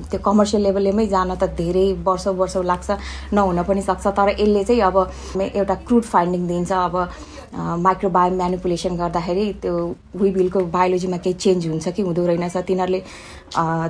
त्यो 0.10 0.20
कमर्सियल 0.26 0.64
लेभललेमै 0.64 1.06
जान 1.08 1.36
त 1.36 1.54
धेरै 1.58 1.86
वर्ष 2.06 2.28
वर्ष 2.40 2.56
लाग्छ 2.66 2.90
नहुन 3.34 3.64
पनि 3.70 3.82
सक्छ। 3.82 4.06
तर 4.18 4.30
यसले 4.34 4.64
चाहिँ 4.66 4.82
अब 4.82 4.98
एउटा 5.54 5.76
क्रुड 5.86 6.04
फाइन्डिङ 6.04 6.48
दिन्छ। 6.48 6.72
अब 6.72 6.96
माइक्रोबायो 7.56 8.36
म्यानुपुलेसन 8.36 8.96
गर्दाखेरि 8.96 9.46
त्यो 9.62 9.74
विबिलको 10.22 10.60
बायोलोजीमा 10.76 11.18
केही 11.18 11.34
चेन्ज 11.34 11.68
हुन्छ 11.68 11.88
कि 11.90 12.02
हुँदो 12.02 12.26
रहेनछ 12.28 12.58
तिनीहरूले 12.68 13.02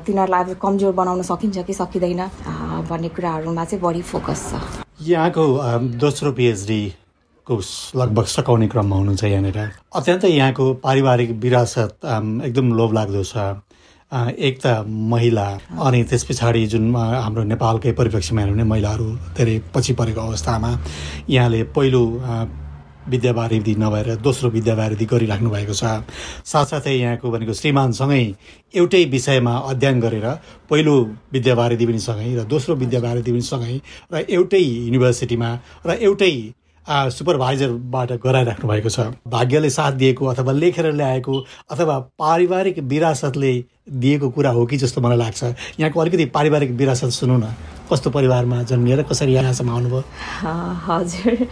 तिनीहरूलाई 0.06 0.44
अब 0.44 0.54
कमजोर 0.62 0.94
बनाउन 0.94 1.22
सकिन्छ 1.28 1.58
कि 1.68 1.74
सकिँदैन 1.74 2.22
भन्ने 2.89 3.10
कुराहरूमा 3.16 3.66
चाहिँ 3.66 3.82
बढी 3.84 4.01
फोकस 4.01 4.42
छ। 4.50 4.84
यहाँको 5.08 5.44
दोस्रो 6.00 6.32
पिएचडी 6.39 6.82
को 7.48 7.60
लगभग 8.00 8.25
सकाउने 8.36 8.68
क्रममा 8.68 8.96
हुनुहुन्छ 8.96 9.24
यहाँनिर। 9.24 9.58
अत्यन्तै 9.96 10.30
यहाँको 10.30 10.74
पारिवारिक 10.84 11.32
विरासत 11.44 12.06
एकदम 12.06 12.74
लोभलाग्दो 12.78 13.24
छ। 13.24 13.38
एक 14.10 14.60
त 14.66 14.86
महिला 14.88 15.48
अनि 15.86 16.04
त्यस 16.10 16.24
पछाडि 16.25 16.66
जुन 16.68 16.96
हाम्रो 16.96 17.44
नेपालकै 17.44 17.92
परिप्रेक्ष्यमा 17.94 18.42
हेर्नु 18.42 18.56
भने 18.56 18.63
महिलाहरू 18.70 19.06
धेरै 19.38 19.56
पछि 19.74 19.94
परेको 19.94 20.22
अवस्थामा 20.22 20.72
यहाँले 21.30 21.62
पहिलो 21.78 22.01
विद्यावारिधि 23.10 23.75
नभएर 23.75 24.16
दोस्रो 24.22 24.50
विद्यावारिधि 24.50 25.06
गरिराख्नु 25.06 25.50
भएको 25.50 25.74
छ। 25.74 25.84
साथसाथै 26.46 26.96
यहाँको 26.96 27.32
भनेको 27.32 27.54
श्रीमानसँगै 27.54 28.24
एउटै 28.74 29.04
विषयमा 29.10 29.54
अध्ययन 29.72 30.00
गरेर 30.00 30.28
पहिलो 30.70 30.96
विद्यावारिधि 31.34 31.86
पनि 31.86 32.00
सँगै 32.00 32.30
र 32.36 32.44
दोस्रो 32.46 32.75
विद्यावारिधि 32.75 33.32
पनि 33.32 33.42
सँगै 33.42 33.75
र 34.13 34.25
एउटै 34.30 34.63
युनिभर्सिटीमा 34.88 35.50
र 35.86 35.98
एउटै 36.01 36.34
सुपरभाइजरबाट 36.88 38.12
गराइराख्नु 38.24 38.68
भएको 38.70 38.89
छ। 38.89 39.00
भाग्यले 39.28 39.70
साथ 39.70 39.94
दिएको 40.01 40.25
अथवा 40.25 40.51
लेखेर 40.54 40.92
ल्याएको 40.92 41.34
अथवा 41.70 41.98
पारिवारिक 42.18 42.80
विरासतले 42.82 43.54
दिएको 43.91 44.29
कुरा 44.29 44.50
हो 44.50 44.65
कि 44.65 44.77
जस्तो 44.77 45.01
मलाई 45.01 45.17
लाग्छ। 45.17 45.43
यहाँको 45.79 46.00
अलिकति 46.00 46.25
पारिवारिक 46.25 46.72
विरासत 46.72 47.10
सुनौ 47.10 47.38
न। 47.38 47.53
कस्तो 47.91 48.10
परिवारमा 48.10 48.63
जन्मिएर 48.63 49.03
कसरी 49.03 49.34
यहाँसम्म 49.34 49.69
आउनुभयो? 49.69 50.03
हजुर। 50.88 51.48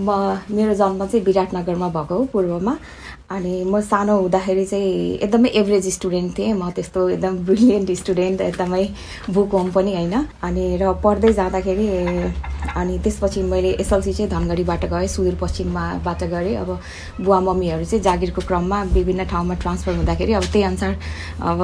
म 0.00 0.38
मेरो 0.50 0.74
जन्म 0.74 1.06
चाहिँ 1.06 1.24
विराटनगरमा 1.24 1.88
भएको 1.88 2.14
हो 2.14 2.24
पूर्वमा। 2.24 2.78
अनि 3.30 3.64
म 3.64 3.80
सानो 3.80 4.16
हुँदाखेरि 4.20 4.64
चाहिँ 4.66 5.18
एकदमै 5.24 5.48
एभरेज 5.48 5.86
स्टुडेन्ट 5.92 6.38
थिएँ। 6.38 6.52
म 6.54 6.70
त्यस्तो 6.70 7.08
एकदम 7.08 7.36
ब्रिलियन्ट 7.44 7.90
स्टुडेन्ट 7.96 8.40
एकदमै 8.40 8.84
बुक 9.30 9.52
होम 9.52 9.70
पनि 9.72 9.94
होइन। 9.94 10.14
अनि 10.44 10.64
र 10.76 10.92
पढ्दै 11.02 11.32
जाँदाखेरि 11.32 11.86
अनि 12.76 12.98
त्यसपछि 12.98 13.42
मैले 13.42 13.70
एसएलसी 13.80 14.12
चाहिँ 14.12 14.30
धनगढीबाट 14.30 14.84
गएँ 14.92 15.06
सुदूरपश्चिममाबाट 15.08 16.22
गरेँ। 16.24 16.56
अब 16.56 16.70
बुवा 17.20 17.40
मम्मीहरू 17.40 17.84
चाहिँ 17.84 18.02
जागिरको 18.04 18.42
क्रममा 18.44 18.82
विभिन्न 18.92 19.24
ठाउँमा 19.24 19.54
ट्रान्सफर 19.56 19.94
हुँदाखेरि 19.96 20.32
अब 20.32 20.44
त्यही 20.52 20.64
अनुसार 20.64 20.92
अब 21.40 21.60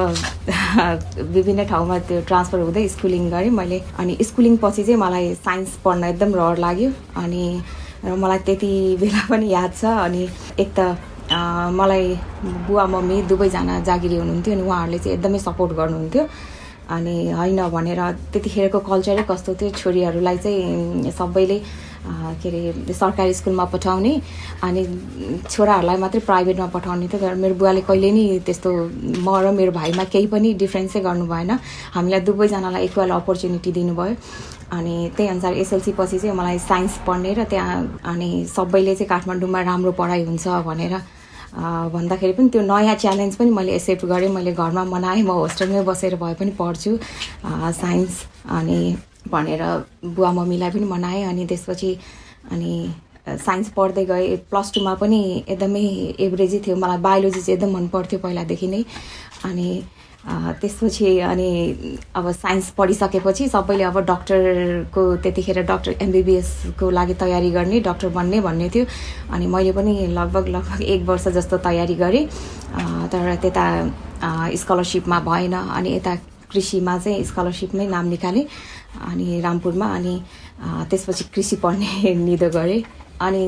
विभिन्न 1.36 1.64
ठाउँमा 1.68 1.98
त्यो 2.08 2.20
ट्रान्सफर 2.24 2.58
हुँदै 2.60 2.88
स्कुलिङ 2.88 3.30
गरेँ 3.30 3.50
मैले। 3.50 3.82
अनि 4.00 4.16
स्कुलिङ 4.22 4.56
पछि 4.56 4.82
चाहिँ 4.84 5.00
मलाई 5.00 5.34
साइन्स 5.44 5.76
पढ्न 5.84 6.04
एकदम 6.04 6.34
रहर 6.34 6.58
लाग्यो। 6.58 6.90
अनि 7.20 7.44
र 8.04 8.16
मलाई 8.16 8.38
त्यति 8.48 8.72
बेला 9.00 9.28
पनि 9.28 9.52
याद 9.52 9.72
छ। 9.76 9.84
अनि 9.84 10.28
एक 10.58 10.72
त 10.78 10.96
मलाई 11.30 12.06
बुवा 12.66 12.86
मम्मी 12.86 13.22
दुवैजना 13.30 13.80
जागिरी 13.86 14.16
हुनुहुन्थ्यो 14.16 14.54
अनि 14.54 14.62
उहाँहरूले 14.62 14.98
चाहिँ 14.98 15.16
एकदमै 15.16 15.38
सपोर्ट 15.38 15.72
गर्नुहुन्थ्यो। 15.78 16.24
अनि 16.90 17.14
होइन 17.38 17.60
भनेर 17.70 18.00
त्यतिखेरको 18.34 18.78
कल्चरै 18.90 19.22
कस्तो 19.30 19.54
थियो 19.54 19.70
छोरीहरूलाई 19.78 20.38
चाहिँ 20.38 21.10
सबैले 21.14 21.58
के 22.42 22.48
अरे 22.48 22.92
सरकारी 22.94 23.34
स्कुलमा 23.34 23.64
पठाउने 23.70 24.12
अनि 24.66 24.82
छोराहरूलाई 25.46 25.96
मात्रै 26.02 26.20
प्राइभेटमा 26.26 26.66
पठाउने 26.74 27.06
थियो। 27.08 27.20
तर 27.20 27.34
मेरो 27.38 27.54
बुवाले 27.54 27.80
कहिले 27.86 28.10
नि 28.10 28.24
त्यस्तो 28.46 28.70
म 29.22 29.28
र 29.38 29.52
मेरो 29.54 29.72
भाइमा 29.72 30.04
केही 30.10 30.26
पनि 30.34 30.52
डिफ्रेन्सै 30.58 31.00
गर्नु 31.06 31.26
भएन। 31.30 31.50
हामीलाई 31.94 32.20
दुवैजनालाई 32.26 32.84
इक्वल 32.90 33.10
अपर्च्युनिटी 33.20 33.70
दिनुभयो। 33.78 34.14
अनि 34.74 34.94
त्यही 35.14 35.28
अनुसार 35.28 35.52
एसएलसी 35.62 35.92
पछि 35.94 36.18
चाहिँ 36.18 36.34
मलाई 36.36 36.58
साइन्स 36.58 36.98
पढ्ने 37.06 37.32
र 37.38 37.44
त्यहाँ 37.46 38.02
अनि 38.02 38.30
सबैले 38.50 38.94
चाहिँ 38.98 39.08
काठमाडौँमा 39.08 39.60
राम्रो 39.62 39.92
पढाइ 39.94 40.24
हुन्छ 40.26 40.48
भनेर 40.66 40.94
भन्दाखेरि 41.52 42.32
पनि 42.32 42.48
त्यो 42.48 42.62
नयाँ 42.62 42.94
च्यालेन्ज 42.94 43.36
पनि 43.36 43.50
मैले 43.50 43.74
एक्सेप्ट 43.74 44.04
गरेँ। 44.06 44.28
मैले 44.30 44.52
घरमा 44.52 44.84
मनाएँ 44.84 45.22
म 45.22 45.30
होस्टेलमै 45.42 45.82
बसेर 45.84 46.16
भए 46.16 46.34
पनि 46.40 46.50
पढ्छु। 46.58 46.96
साइन्स 47.80 48.24
अनि 48.48 48.78
भनेर 49.30 49.62
बुवा 50.04 50.32
मम्मीलाई 50.32 50.70
पनि 50.70 50.86
मनाएँ 50.86 51.24
अनि 51.24 51.46
त्यसपछि 51.46 51.90
अनि 52.50 52.72
साइन्स 53.28 53.68
पढ्दै 53.76 54.04
गएँ। 54.04 54.36
प्लस 54.50 54.72
टूमा 54.74 54.94
पनि 55.02 55.20
एकदमै 55.48 55.82
एभरेजै 56.26 56.60
थियो। 56.66 56.76
मलाई 56.76 56.98
बायोलोजी 56.98 57.40
चाहिँ 57.40 57.56
एकदम 57.56 57.76
मन 57.76 57.86
पर्थ्यो 57.88 58.18
पहिलादेखि 58.18 58.66
नै। 58.66 58.84
अनि 59.44 59.68
त्यसपछि 60.28 61.18
अनि 61.24 61.48
अब 62.16 62.30
साइन्स 62.32 62.70
पढिसकेपछि 62.76 63.48
सबैले 63.48 63.84
अब 63.84 63.98
डक्टरको 64.04 65.02
त्यतिखेर 65.24 65.62
डक्टर 65.64 65.96
एमबिबिएसको 66.02 66.90
लागि 66.90 67.14
तयारी 67.22 67.50
गर्ने 67.50 67.80
डक्टर 67.80 68.08
बन्ने 68.12 68.40
भन्ने 68.40 68.68
थियो। 68.68 68.84
अनि 69.32 69.46
मैले 69.46 69.72
पनि 69.72 70.06
लगभग 70.06 70.48
लगभग 70.48 70.82
एक 70.82 71.02
वर्ष 71.08 71.28
जस्तो 71.40 71.58
तयारी 71.64 71.94
गरेँ। 71.94 72.26
तर 73.12 73.34
त्यता 73.40 73.64
स्कलरसिपमा 74.60 75.20
भएन। 75.24 75.54
अनि 75.56 75.96
यता 75.96 76.14
कृषिमा 76.52 76.98
चाहिँ 76.98 77.24
स्कलरसिपमै 77.24 77.86
नाम 77.88 78.06
निकालेँ 78.12 78.46
अनि 79.08 79.40
रामपुरमा। 79.40 79.86
अनि 79.96 80.14
त्यसपछि 80.90 81.24
कृषि 81.34 81.56
पढ्ने 81.64 82.14
निदो 82.26 82.50
गरेँ। 82.52 82.82
अनि 83.20 83.44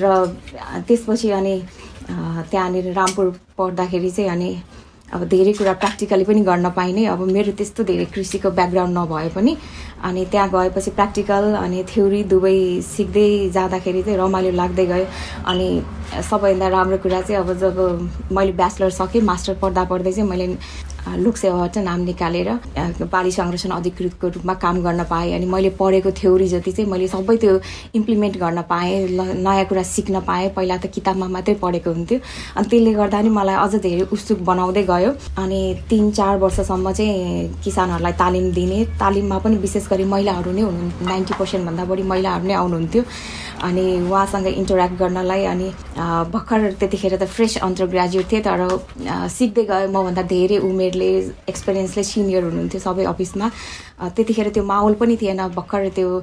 र 0.00 0.04
त्यसपछि 0.88 1.30
अनि 1.30 1.54
त्यहाँनिर 2.50 2.92
रामपुर 2.92 3.26
पढ्दाखेरि 3.58 4.10
चाहिँ 4.10 4.30
अनि 4.30 4.50
अब 5.12 5.24
धेरै 5.28 5.52
कुरा 5.52 5.72
प्र्याक्टिकली 5.72 6.24
पनि 6.24 6.40
गर्न 6.40 6.70
पाइने। 6.72 7.04
अब 7.06 7.20
मेरो 7.28 7.52
त्यस्तो 7.52 7.84
धेरै 7.84 8.04
कृषिको 8.14 8.50
ब्याकग्राउन्ड 8.50 8.98
नभए 8.98 9.28
पनि। 9.36 9.56
अनि 10.04 10.24
त्यहाँ 10.32 10.48
गएपछि 10.50 10.90
प्र्याक्टिकल 10.90 11.44
अनि 11.54 11.84
थ्योरी 11.88 12.22
दुवै 12.32 12.80
सिक्दै 12.82 13.28
जाँदाखेरि 13.54 14.02
चाहिँ 14.02 14.18
रमाइलो 14.18 14.50
लाग्दै 14.56 14.86
गयो। 14.86 15.06
अनि 15.46 15.68
सबैभन्दा 16.30 16.68
राम्रो 16.68 16.98
कुरा 17.04 17.20
चाहिँ 17.22 17.40
अब 17.44 17.52
जब 17.60 17.76
मैले 18.32 18.52
ब्याचलर 18.56 18.90
सकेँ 18.90 19.22
मास्टर 19.22 19.54
पढ्दा 19.62 19.84
पढ्दै 19.92 20.12
चाहिँ 20.12 20.28
मैले 20.30 20.46
लोकसेवाबाट 21.02 21.78
नाम 21.78 22.00
निकालेर 22.00 22.48
बाली 23.12 23.30
संरक्षण 23.32 23.70
अधिकृतको 23.70 24.28
रूपमा 24.28 24.54
काम 24.54 24.82
गर्न 24.82 25.04
पाएँ। 25.10 25.32
अनि 25.34 25.46
मैले 25.46 25.70
पढेको 25.74 26.10
थ्योरी 26.14 26.46
जति 26.48 26.72
चाहिँ 26.72 26.90
मैले 26.90 27.08
सबै 27.08 27.36
त्यो 27.36 27.58
इम्प्लिमेन्ट 27.94 28.36
गर्न 28.38 28.62
पाएँ 28.70 29.08
नयाँ 29.42 29.64
कुरा 29.66 29.82
सिक्न 29.82 30.20
पाएँ। 30.22 30.48
पहिला 30.56 30.76
त 30.76 30.86
किताबमा 30.94 31.26
मात्रै 31.28 31.54
पढेको 31.62 31.90
हुन्थ्यो। 31.90 32.18
अनि 32.56 32.68
त्यसले 32.70 32.92
गर्दा 32.94 33.20
नि 33.22 33.28
मलाई 33.28 33.56
अझ 33.56 33.74
धेरै 33.82 34.06
उत्सुक 34.14 34.38
बनाउँदै 34.46 34.82
गयो। 34.86 35.10
अनि 35.42 35.60
तिन 35.90 36.10
चार 36.12 36.38
वर्षसम्म 36.38 36.92
चाहिँ 36.92 37.60
किसानहरूलाई 37.64 38.12
तालिम 38.22 38.50
दिने 38.54 38.84
तालिममा 39.02 39.38
पनि 39.42 39.56
विशेष 39.58 39.88
गरी 39.90 40.04
महिलाहरू 40.06 40.52
नै 40.52 40.62
हुनु 40.62 40.82
नाइन्टी 41.06 41.34
पर्सेन्टभन्दा 41.38 41.84
बढी 41.84 42.02
महिलाहरू 42.02 42.46
नै 42.46 42.54
आउनुहुन्थ्यो। 42.54 43.02
अनि 43.60 43.84
उहाँसँग 44.08 44.46
इन्टरेक्ट 44.46 44.94
गर्नलाई 44.98 45.44
अनि 45.44 45.68
भर्खर 46.32 46.60
त्यतिखेर 46.80 47.16
त 47.16 47.24
फ्रेस 47.28 47.56
अन्टर 47.62 47.86
ग्रेजुएट 47.92 48.26
थिएँ 48.32 48.42
तर 48.42 48.60
सिक्दै 49.28 49.64
गएँ। 49.70 49.86
मभन्दा 49.92 50.22
धेरै 50.32 50.58
उमेरले 50.64 51.10
एक्सपिरियन्सले 51.52 52.02
सिनियर 52.02 52.42
हुनुहुन्थ्यो 52.44 52.80
सबै 52.80 53.04
अफिसमा। 53.12 53.46
त्यतिखेर 54.02 54.48
त्यो 54.54 54.64
माहौल 54.64 54.94
पनि 55.00 55.16
थिएन 55.20 55.40
भर्खर 55.54 55.88
त्यो 55.96 56.20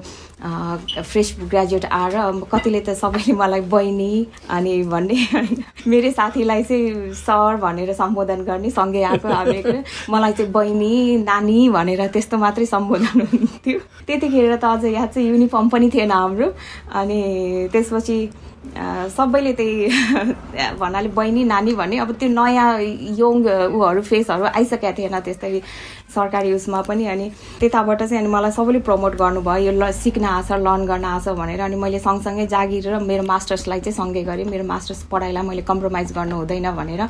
फ्रेस 1.04 1.36
ग्रेजुएट 1.52 1.86
आएर 1.86 2.16
कतिले 2.52 2.80
त 2.82 2.96
सबैले 2.96 3.34
मलाई 3.40 3.62
बहिनी 3.72 4.12
अनि 4.50 4.74
भन्ने 4.92 5.18
मेरो 5.88 6.12
साथीलाई 6.12 6.64
चाहिँ 6.64 7.14
सर 7.16 7.56
भनेर 7.64 7.94
सम्बोधन 7.94 8.44
गर्ने 8.44 8.70
सँगै 8.70 9.04
आएको 9.04 9.28
हामी 9.28 9.62
मलाई 10.10 10.34
चाहिँ 10.34 10.52
बहिनी 10.52 11.18
नानी 11.24 11.70
भनेर 11.70 12.08
त्यस्तो 12.08 12.38
मात्रै 12.38 12.66
सम्बोधन 12.66 13.22
हुन्थ्यो। 13.22 13.80
त्यतिखेर 14.08 14.56
त 14.56 14.66
अझ 14.66 14.86
यहाँ 14.86 15.08
चाहिँ 15.08 15.30
युनिफर्म 15.30 15.70
पनि 15.70 15.90
थिएन 15.94 16.12
हाम्रो। 16.12 16.48
अनि 17.00 17.20
त्यसपछि 17.72 18.20
सबैले 19.16 19.52
त्यही 19.60 19.88
भन्नाले 20.80 21.10
बहिनी 21.16 21.44
नानी 21.44 21.74
भने 21.80 21.98
अब 22.00 22.12
त्यो 22.20 22.30
नयाँ 22.30 22.68
यङ 23.20 23.36
ऊहरू 23.76 24.02
फेसहरू 24.04 24.46
आइसकेका 24.46 24.92
थिएन 24.98 25.20
त्यस्तै 25.20 25.62
सरकारी 26.10 26.54
उसमा 26.54 26.82
पनि 26.82 27.06
अनि 27.08 27.30
त्यताबाट 27.60 28.04
चाहिँ 28.04 28.18
अनि 28.18 28.32
मलाई 28.34 28.52
सबैले 28.52 28.80
प्रमोट 28.88 29.16
गर्नुभयो 29.16 29.66
यो 29.66 29.72
ल 29.72 29.92
सिक्न 29.94 30.26
आछ 30.26 30.52
लर्न 30.52 30.86
गर्न 30.86 31.06
आछ 31.06 31.28
भनेर 31.38 31.62
अनि 31.62 31.76
मैले 31.76 32.00
सँगसँगै 32.00 32.46
जागिर 32.48 32.88
र 32.90 33.00
मेरो 33.00 33.24
मास्टर्सलाई 33.24 33.80
चाहिँ 33.80 33.96
सँगै 33.96 34.24
गरेँ। 34.26 34.46
मेरो 34.50 34.66
मास्टर्स 34.66 35.04
पढाइलाई 35.12 35.44
मैले 35.46 35.62
कम्प्रोमाइज 35.70 36.14
गर्नु 36.18 36.36
हुँदैन 36.36 36.72
भनेर। 36.76 37.02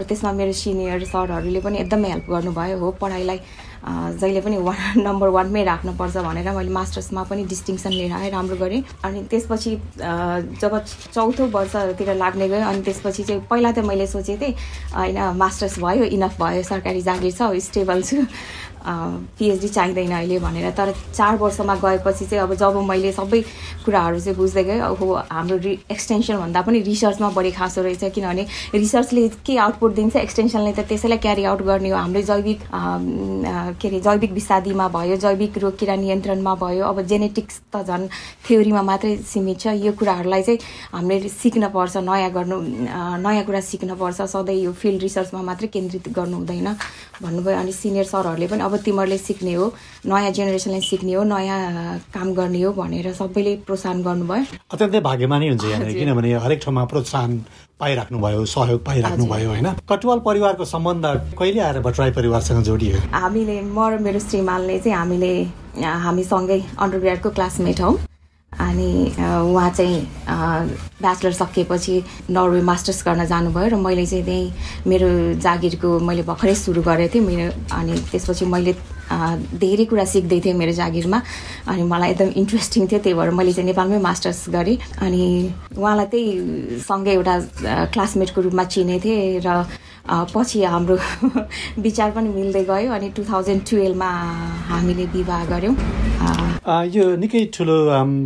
र 0.00 0.02
त्यसमा 0.08 0.32
मेरो 0.32 0.52
सिनियर 0.56 1.04
सरहरूले 1.04 1.60
पनि 1.60 1.78
एकदमै 1.84 2.08
हेल्प 2.08 2.26
गर्नुभयो 2.30 2.78
हो 2.78 2.90
पढाइलाई। 3.00 3.40
जहिले 3.86 4.40
पनि 4.40 4.56
वान 4.58 5.00
नम्बर 5.00 5.28
वानमै 5.36 5.62
राख्नुपर्छ 5.64 6.16
भनेर 6.26 6.50
मैले 6.50 6.70
मास्टर्समा 6.74 7.22
पनि 7.30 7.44
डिस्टिङसन 7.46 7.90
लिएर 7.90 8.12
आएँ 8.12 8.30
राम्रो 8.30 8.56
गरेँ। 8.56 8.82
अनि 9.04 9.22
त्यसपछि 9.30 9.70
जब 10.58 10.72
चौथो 11.14 11.46
वर्षतिर 11.54 12.14
लाग्ने 12.14 12.48
गयो 12.48 12.66
अनि 12.66 12.82
त्यसपछि 12.82 13.22
चाहिँ 13.22 13.40
पहिला 13.50 13.72
त 13.72 13.86
मैले 13.86 14.06
सोचेँ 14.06 14.36
थिएँ 14.42 14.54
होइन 14.90 15.18
मास्टर्स 15.38 15.78
भयो 15.78 16.04
इनफ 16.18 16.34
भयो 16.42 16.62
सरकारी 16.62 17.02
जागिर 17.02 17.32
छ 17.32 17.54
स्टेबल 17.62 18.02
छु। 18.02 18.26
पिएचडी 18.86 19.68
चाहिँदैन 19.68 20.12
अहिले 20.12 20.38
भनेर। 20.38 20.70
तर 20.78 20.92
चार 21.14 21.36
वर्षमा 21.36 21.74
गएपछि 21.84 22.24
चाहिँ 22.26 22.42
अब 22.42 22.54
जब 22.54 22.76
मैले 22.88 23.12
सबै 23.12 23.40
कुराहरू 23.84 24.20
चाहिँ 24.20 24.36
बुझ्दै 24.38 24.64
गएँ 24.64 24.80
अब 24.80 25.02
हाम्रो 25.32 25.56
रि 25.58 25.78
एक्सटेन्सनभन्दा 25.90 26.60
पनि 26.62 26.80
रिसर्चमा 26.86 27.30
बढी 27.30 27.50
खासो 27.50 27.82
रहेछ 27.82 28.04
किनभने 28.14 28.46
रिसर्चले 28.74 29.28
के 29.46 29.56
आउटपुट 29.56 29.94
दिन्छ 29.94 30.16
एक्सटेन्सनले 30.16 30.72
त 30.72 30.86
त्यसैलाई 30.88 31.18
क्यारी 31.18 31.44
आउट 31.44 31.62
गर्ने 31.62 31.90
हो। 31.90 31.96
हाम्रो 31.96 32.22
जैविक 32.22 32.60
के 33.80 33.88
अरे 33.88 34.00
जैविक 34.00 34.32
विषादीमा 34.32 34.88
भयो 34.88 35.16
जैविक 35.16 35.58
रोग 35.58 35.78
किरा 35.78 35.96
नियन्त्रणमा 35.96 36.54
भयो। 36.54 36.84
अब 36.86 37.00
जेनेटिक्स 37.10 37.60
त 37.74 37.82
झन् 37.86 38.06
थ्योरीमा 38.46 38.82
मात्रै 38.82 39.16
सीमित 39.26 39.60
छ। 39.60 39.66
यो 39.82 39.92
कुराहरूलाई 39.98 40.42
चाहिँ 40.42 40.58
हामीले 40.94 41.28
सिक्नपर्छ 41.28 41.96
नयाँ 42.06 42.30
गर्नु 42.32 42.56
नयाँ 43.26 43.44
कुरा 43.44 43.60
सिक्नपर्छ 43.60 44.20
सधैँ 44.22 44.56
यो 44.56 44.72
फिल्ड 44.72 45.02
रिसर्चमा 45.02 45.42
मात्रै 45.42 45.68
केन्द्रित 45.74 46.08
गर्नु 46.14 46.36
हुँदैन 46.36 46.68
भन्नुभयो। 47.22 47.56
अनि 47.56 47.72
सिनियर 47.72 48.04
सरहरूले 48.04 48.46
पनि 48.46 48.62
अब 48.62 48.75
तिमीहरूले 48.84 49.18
सिक्ने 49.18 49.54
हो 49.54 49.66
नयाँ 50.06 50.30
जेनेरेसनले 50.30 50.80
सिक्ने 50.80 51.12
हो 51.14 51.22
नयाँ 51.24 51.98
काम 52.14 52.32
गर्ने 52.34 52.62
हो 52.62 52.72
भनेर 52.72 53.12
सबैले 53.12 53.52
प्रोत्साहन 53.66 54.02
गर्नुभयो। 54.02 54.44
अत्यन्तै 54.72 55.00
भाग्यमानी 55.00 55.48
हुन्छ 55.48 55.64
यहाँनिर 55.64 55.98
किनभने 55.98 56.34
हरेक 56.44 56.60
ठाउँमा 56.64 56.84
प्रोत्साहन 56.92 57.32
पाइराख्नु 57.80 58.18
भयो 58.18 58.44
सहयोग 58.46 58.80
पाइराख्नु 58.84 59.24
भयो 59.26 59.48
होइन? 59.48 59.68
कटुवाल 59.88 60.18
परिवारको 60.24 60.64
सम्बन्ध 60.64 61.04
कहिले 61.38 61.60
आएर 61.60 61.80
भट्टराई 61.84 62.10
परिवारसँग 62.18 62.62
जोडियो? 62.64 62.94
हामीले 63.12 63.60
म 63.62 63.78
र 63.90 63.98
मेरो 64.00 64.20
श्रीमानले 64.20 64.78
चाहिँ 64.80 64.96
हामीले 64.96 65.32
हामी 65.76 66.24
सँगै 66.24 66.60
अन्डर 66.80 66.98
ग्रेडको 66.98 67.30
क्लासमेट 67.30 67.80
हौ। 67.80 67.90
अनि 68.60 68.90
उहाँ 69.16 69.70
चाहिँ 69.70 70.00
ब्याचलर 71.02 71.32
सकिएपछि 71.32 72.02
नर्वे 72.30 72.60
मास्टर्स 72.62 73.02
गर्न 73.06 73.24
जानुभयो 73.26 73.68
र 73.68 73.74
मैले 73.76 74.06
चाहिँ 74.06 74.24
त्यहीँ 74.24 74.52
मेरो 74.86 75.08
जागिरको 75.40 75.98
मैले 76.00 76.22
भर्खरै 76.24 76.54
सुरु 76.54 76.82
गरेको 76.82 77.14
थिएँ 77.14 77.24
मेरो 77.26 77.46
अनि 77.76 77.92
त्यसपछि 78.10 78.44
मैले 78.44 78.72
धेरै 79.60 79.84
कुरा 79.86 80.04
सिक्दै 80.04 80.40
थिएँ 80.44 80.54
मेरो 80.56 80.72
जागिरमा। 80.72 81.20
अनि 81.68 81.82
मलाई 81.82 82.10
एकदम 82.10 82.30
इन्ट्रेस्टिङ 82.42 82.86
थियो 82.90 83.00
त्यही 83.04 83.14
भएर 83.14 83.30
मैले 83.38 83.52
चाहिँ 83.52 83.66
नेपालमै 83.70 83.98
मास्टर्स 84.02 84.48
गरेँ। 84.50 84.76
अनि 85.04 85.22
उहाँलाई 85.78 86.06
त्यही 86.10 86.80
सँगै 86.88 87.12
एउटा 87.12 87.34
क्लासमेटको 87.92 88.40
रूपमा 88.40 88.64
चिनेको 88.64 89.04
थिएँ 89.04 89.40
र 89.46 89.62
पछि 90.06 90.62
हाम्रो 90.64 90.96
विचार 91.86 92.10
पनि 92.16 92.28
मिल्दै 92.34 92.64
गयो। 92.64 92.90
अनि 92.92 93.10
टु 93.16 93.22
थाउजन्ड 93.30 93.62
टुवेल्भमा 93.70 94.10
हामीले 94.70 95.04
विवाह 95.14 95.44
गऱ्यौँ। 95.50 96.05
यो 96.94 97.04
निकै 97.16 97.44
ठुलो 97.54 97.76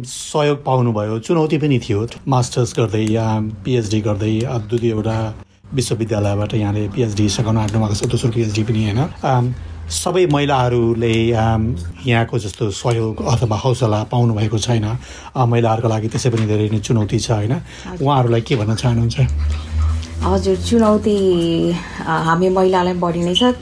सहयोग 0.07 0.59
पाउनुभयो। 0.65 1.19
चुनौती 1.27 1.59
पनि 1.59 1.79
थियो। 1.85 2.01
मास्टर्स 2.29 2.71
गर्दै 2.79 3.07
पिएचडी 3.65 4.01
गर्दै 4.01 4.35
दुई 4.71 4.89
एउटा 4.91 5.17
विश्वविद्यालयबाट 5.75 6.55
यहाँले 6.55 6.83
पिएचडी 6.95 7.29
सघाउन 7.29 7.57
आँट्नु 7.59 7.79
भएको 7.81 7.95
छ। 7.95 8.03
दोस्रो 8.11 8.31
पिएचडी 8.35 8.63
पनि 8.65 8.81
होइन। 8.85 9.01
सबै 9.91 10.25
महिलाहरूले 10.31 11.15
यहाँको 11.35 12.39
जस्तो 12.39 12.71
सहयोग 12.71 13.15
अथवा 13.27 13.57
हौसला 13.59 14.01
पाउनुभएको 14.07 14.59
छैन। 14.59 14.87
महिलाहरूको 15.35 15.89
लागि 15.91 16.09
त्यसै 16.15 16.31
पनि 16.31 16.47
धेरै 16.47 16.69
नै 16.71 16.81
चुनौती 16.81 17.19
छ 17.19 17.31
होइन? 17.31 17.55
उहाँहरूलाई 17.99 18.43
के 18.47 18.55
भन्न 18.57 18.75
चाहनुहुन्छ? 18.79 19.19
हजुर 20.21 20.57
चुनौती 20.69 21.17
हामी 22.05 22.49
महिलालाई 22.57 22.95
बढी 23.01 23.23
नै 23.25 23.35
छ। 23.35 23.57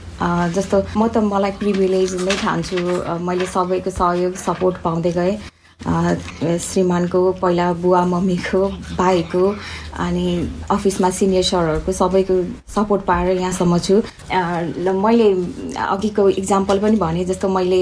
जस्तो 0.55 0.77
म 0.99 1.07
त 1.07 1.23
मलाई 1.23 1.53
प्रिभिलेज 1.61 2.15
नै 2.27 2.35
ठान्छु। 2.43 2.79
मैले 3.23 3.47
सबैको 3.47 3.91
सहयोग 3.95 4.35
सपोर्ट 4.43 4.83
पाउँदै 4.83 5.13
गएँ। 5.19 5.35
श्रीमानको 6.67 7.21
पहिला 7.43 7.67
बुवा 7.83 8.03
मम्मीको 8.13 8.63
भाइको। 8.99 9.43
अनि 9.99 10.27
अफिसमा 10.71 11.11
सिनियर 11.11 11.43
सरहरूको 11.43 11.93
सबैको 11.93 12.35
सपोर्ट 12.75 13.03
पाएर 13.05 13.37
यहाँसम्म 13.37 13.79
छु। 13.79 13.95
मैले 14.99 15.29
अघिको 15.77 16.29
इक्जाम्पल 16.29 16.79
पनि 16.79 16.97
भने 16.97 17.25
जस्तो 17.25 17.49
मैले 17.49 17.81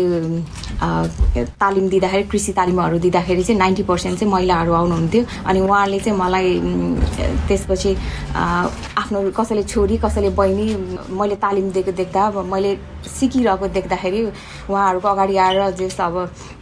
तालिम 1.61 1.89
दिँदाखेरि 1.89 2.23
कृषि 2.29 2.53
तालिमहरू 2.53 2.99
दिँदाखेरि 2.99 3.43
चाहिँ 3.45 3.59
नाइन्टी 3.59 3.83
पर्सेन्ट 3.83 4.19
चाहिँ 4.19 4.33
महिलाहरू 4.33 4.73
आउनुहुन्थ्यो। 4.73 5.25
अनि 5.47 5.61
उहाँले 5.61 5.99
चाहिँ 6.01 6.19
मलाई 6.19 6.61
त्यसपछि 7.49 7.95
आफ्नो 8.37 9.31
कसैले 9.37 9.63
छोरी 9.63 9.97
कसैले 10.05 10.31
बहिनी 10.41 10.67
मैले 11.17 11.37
तालिम 11.37 11.71
दिएको 11.73 11.93
देख्दा 11.93 12.31
मैले 12.43 12.77
सिकिरहेको 13.07 13.69
देख्दाखेरि 13.69 14.23
उहाँहरूको 14.71 15.09
अगाडि 15.09 15.37
आएर 15.37 15.71
जस्तो 15.79 16.05
अब 16.05 16.17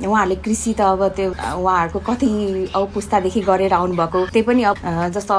उहाँहरूले 0.06 0.36
कृषि 0.44 0.72
त 0.78 0.80
अब 0.80 1.08
त्यो 1.16 1.30
उहाँहरूको 1.30 1.98
कति 2.08 2.28
अब 2.74 2.90
पुस्तादेखि 2.94 3.40
गरेर 3.48 3.72
आउनुभएको 3.72 4.26
त्यही 4.32 4.42
पनि 4.46 4.64
जस्तो 5.14 5.34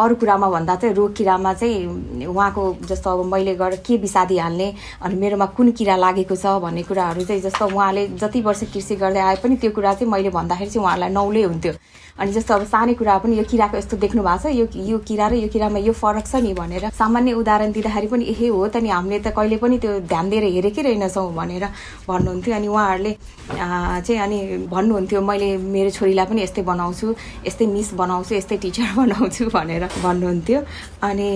अरू 0.00 0.14
कुरामा 0.16 0.48
भन्दा 0.50 0.74
चाहिँ 0.76 0.94
रोग 0.94 1.14
किरामा 1.16 1.52
चाहिँ 1.54 2.26
उहाँको 2.26 2.62
जस्तो 2.88 3.10
अब 3.10 3.24
मैले 3.32 3.54
गएर 3.54 3.76
के 3.86 3.98
बिसादी 3.98 4.38
हाल्ने 4.38 4.68
अनि 5.02 5.14
मेरोमा 5.14 5.46
कुन 5.56 5.70
किरा 5.78 5.96
लागेको 5.96 6.36
छ 6.36 6.58
भन्ने 6.64 6.82
कुराहरू 6.88 7.24
चाहिँ 7.24 7.42
जस्तो 7.42 7.66
उहाँले 7.66 8.06
जति 8.20 8.40
वर्ष 8.40 8.62
कृषि 8.72 8.96
गर्दै 8.96 9.20
आए 9.20 9.36
पनि 9.42 9.56
त्यो 9.56 9.70
कुरा 9.70 9.94
चाहिँ 9.94 10.12
मैले 10.12 10.30
भन्दाखेरि 10.30 10.70
चाहिँ 10.70 10.84
उहाँहरूलाई 10.84 11.10
नौलै 11.12 11.42
हुन्थ्यो। 11.42 11.72
अनि 12.18 12.32
जस्तो 12.32 12.54
अब 12.54 12.64
सानै 12.66 12.94
कुरा 12.94 13.18
पनि 13.18 13.38
यो 13.38 13.44
किराको 13.50 13.76
यस्तो 13.76 13.96
देख्नु 13.96 14.22
भएको 14.22 14.38
छ 14.42 14.54
यो 14.54 14.66
यो 14.90 14.98
किरा 15.08 15.26
र 15.28 15.34
यो 15.44 15.48
किरामा 15.48 15.78
यो 15.78 15.92
फरक 15.92 16.26
छ 16.26 16.42
नि 16.42 16.52
भनेर 16.54 16.88
सामान्य 16.90 17.32
उदाहरण 17.40 17.72
दिँदाखेरि 17.72 18.06
पनि 18.08 18.24
ए 18.24 18.48
हो 18.48 18.66
त 18.68 18.76
नि 18.82 18.88
हामीले 18.90 19.18
त 19.20 19.32
कहिले 19.36 19.56
पनि 19.62 19.78
त्यो 19.78 20.00
ध्यान 20.10 20.30
दिएर 20.30 20.44
हेरेकै 20.44 20.82
रहेनछौँ 20.82 21.32
भनेर 21.34 21.64
भन्नुहुन्थ्यो। 22.08 22.54
अनि 22.54 22.68
उहाँहरूले 22.68 23.12
चाहिँ 23.50 24.20
अनि 24.20 24.38
भन्नुहुन्थ्यो 24.70 25.20
मैले 25.20 25.48
मेरो 25.58 25.90
छोरीलाई 25.90 26.26
पनि 26.26 26.42
यस्तै 26.42 26.62
बनाउँछु 26.62 27.06
यस्तै 27.46 27.66
मिस 27.66 27.92
बनाउँछु 27.94 28.34
यस्तै 28.34 28.56
टिचर 28.64 28.92
बनाउँछु 29.00 29.48
भनेर 29.54 29.84
भन्नुहुन्थ्यो। 30.02 30.60
अनि 31.08 31.28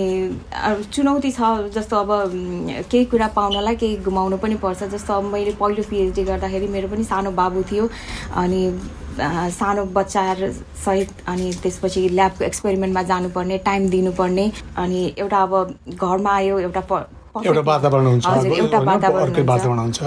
चुनौती 0.93 1.31
छ 1.31 1.71
जस्तो 1.75 1.95
अब 1.97 2.11
केही 2.91 3.05
कुरा 3.11 3.27
पाउनलाई 3.35 3.75
केही 3.75 3.95
गुमाउनु 4.05 4.37
पनि 4.37 4.55
पर्छ। 4.61 4.83
जस्तो 4.93 5.13
अब 5.13 5.23
मैले 5.33 5.51
पहिलो 5.61 5.83
पिएचडी 5.89 6.23
गर्दाखेरि 6.23 6.67
मेरो 6.67 6.87
पनि 6.93 7.03
सानो 7.03 7.31
बाबु 7.31 7.63
थियो। 7.71 7.89
अनि 8.41 8.61
सानो 9.57 9.85
बच्चाहरूसहित 9.97 11.09
अनि 11.27 11.51
त्यसपछि 11.63 12.07
ल्याबको 12.09 12.43
एक्सपेरिमेन्टमा 12.45 13.03
जानुपर्ने 13.11 13.57
टाइम 13.65 13.89
दिनुपर्ने 13.89 14.51
अनि 14.77 15.13
एउटा 15.17 15.41
अब 15.41 15.53
घरमा 15.99 16.31
आयो 16.35 16.59
एउटा 16.59 16.81
एउटा 17.35 17.61
वातावरण 17.61 18.05
हुन्छ। 18.07 18.25
एउटा 18.57 18.79
वातावरण 18.79 19.79
हुन्छ। 19.79 20.01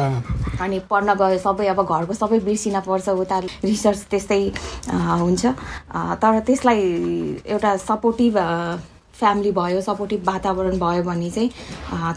अनि 0.60 0.78
पढ्न 0.90 1.14
गयो 1.20 1.38
सबै 1.38 1.66
अब 1.68 1.80
घरको 1.84 2.14
सबै 2.14 2.38
बिर्सिन 2.40 2.80
पर्छ 2.88 3.08
उता 3.08 3.38
रिसर्च 3.64 4.00
त्यस्तै 4.10 4.42
हुन्छ। 4.88 5.46
तर 6.22 6.38
त्यसलाई 6.46 6.80
एउटा 7.46 7.76
सपोर्टिभ 7.76 8.38
फ्यामिली 9.18 9.50
भयो 9.52 9.80
सपोर्टिभ 9.80 10.26
वातावरण 10.26 10.78
भयो 10.78 11.02
भने 11.02 11.30
चाहिँ 11.30 11.50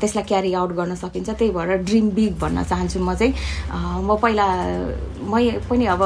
त्यसलाई 0.01 0.23
क्यारी 0.27 0.53
आउट 0.53 0.71
गर्न 0.79 0.95
सकिन्छ। 0.95 1.29
त्यही 1.29 1.51
भएर 1.51 1.77
ड्रिम 1.89 2.09
बिग 2.15 2.37
भन्न 2.39 2.63
चाहन्छु 2.63 2.99
म 2.99 3.13
चाहिँ। 3.15 3.33
म 4.05 4.15
पहिला 4.21 4.47
मै 5.31 5.43
पनि 5.69 5.85
अब 5.85 6.01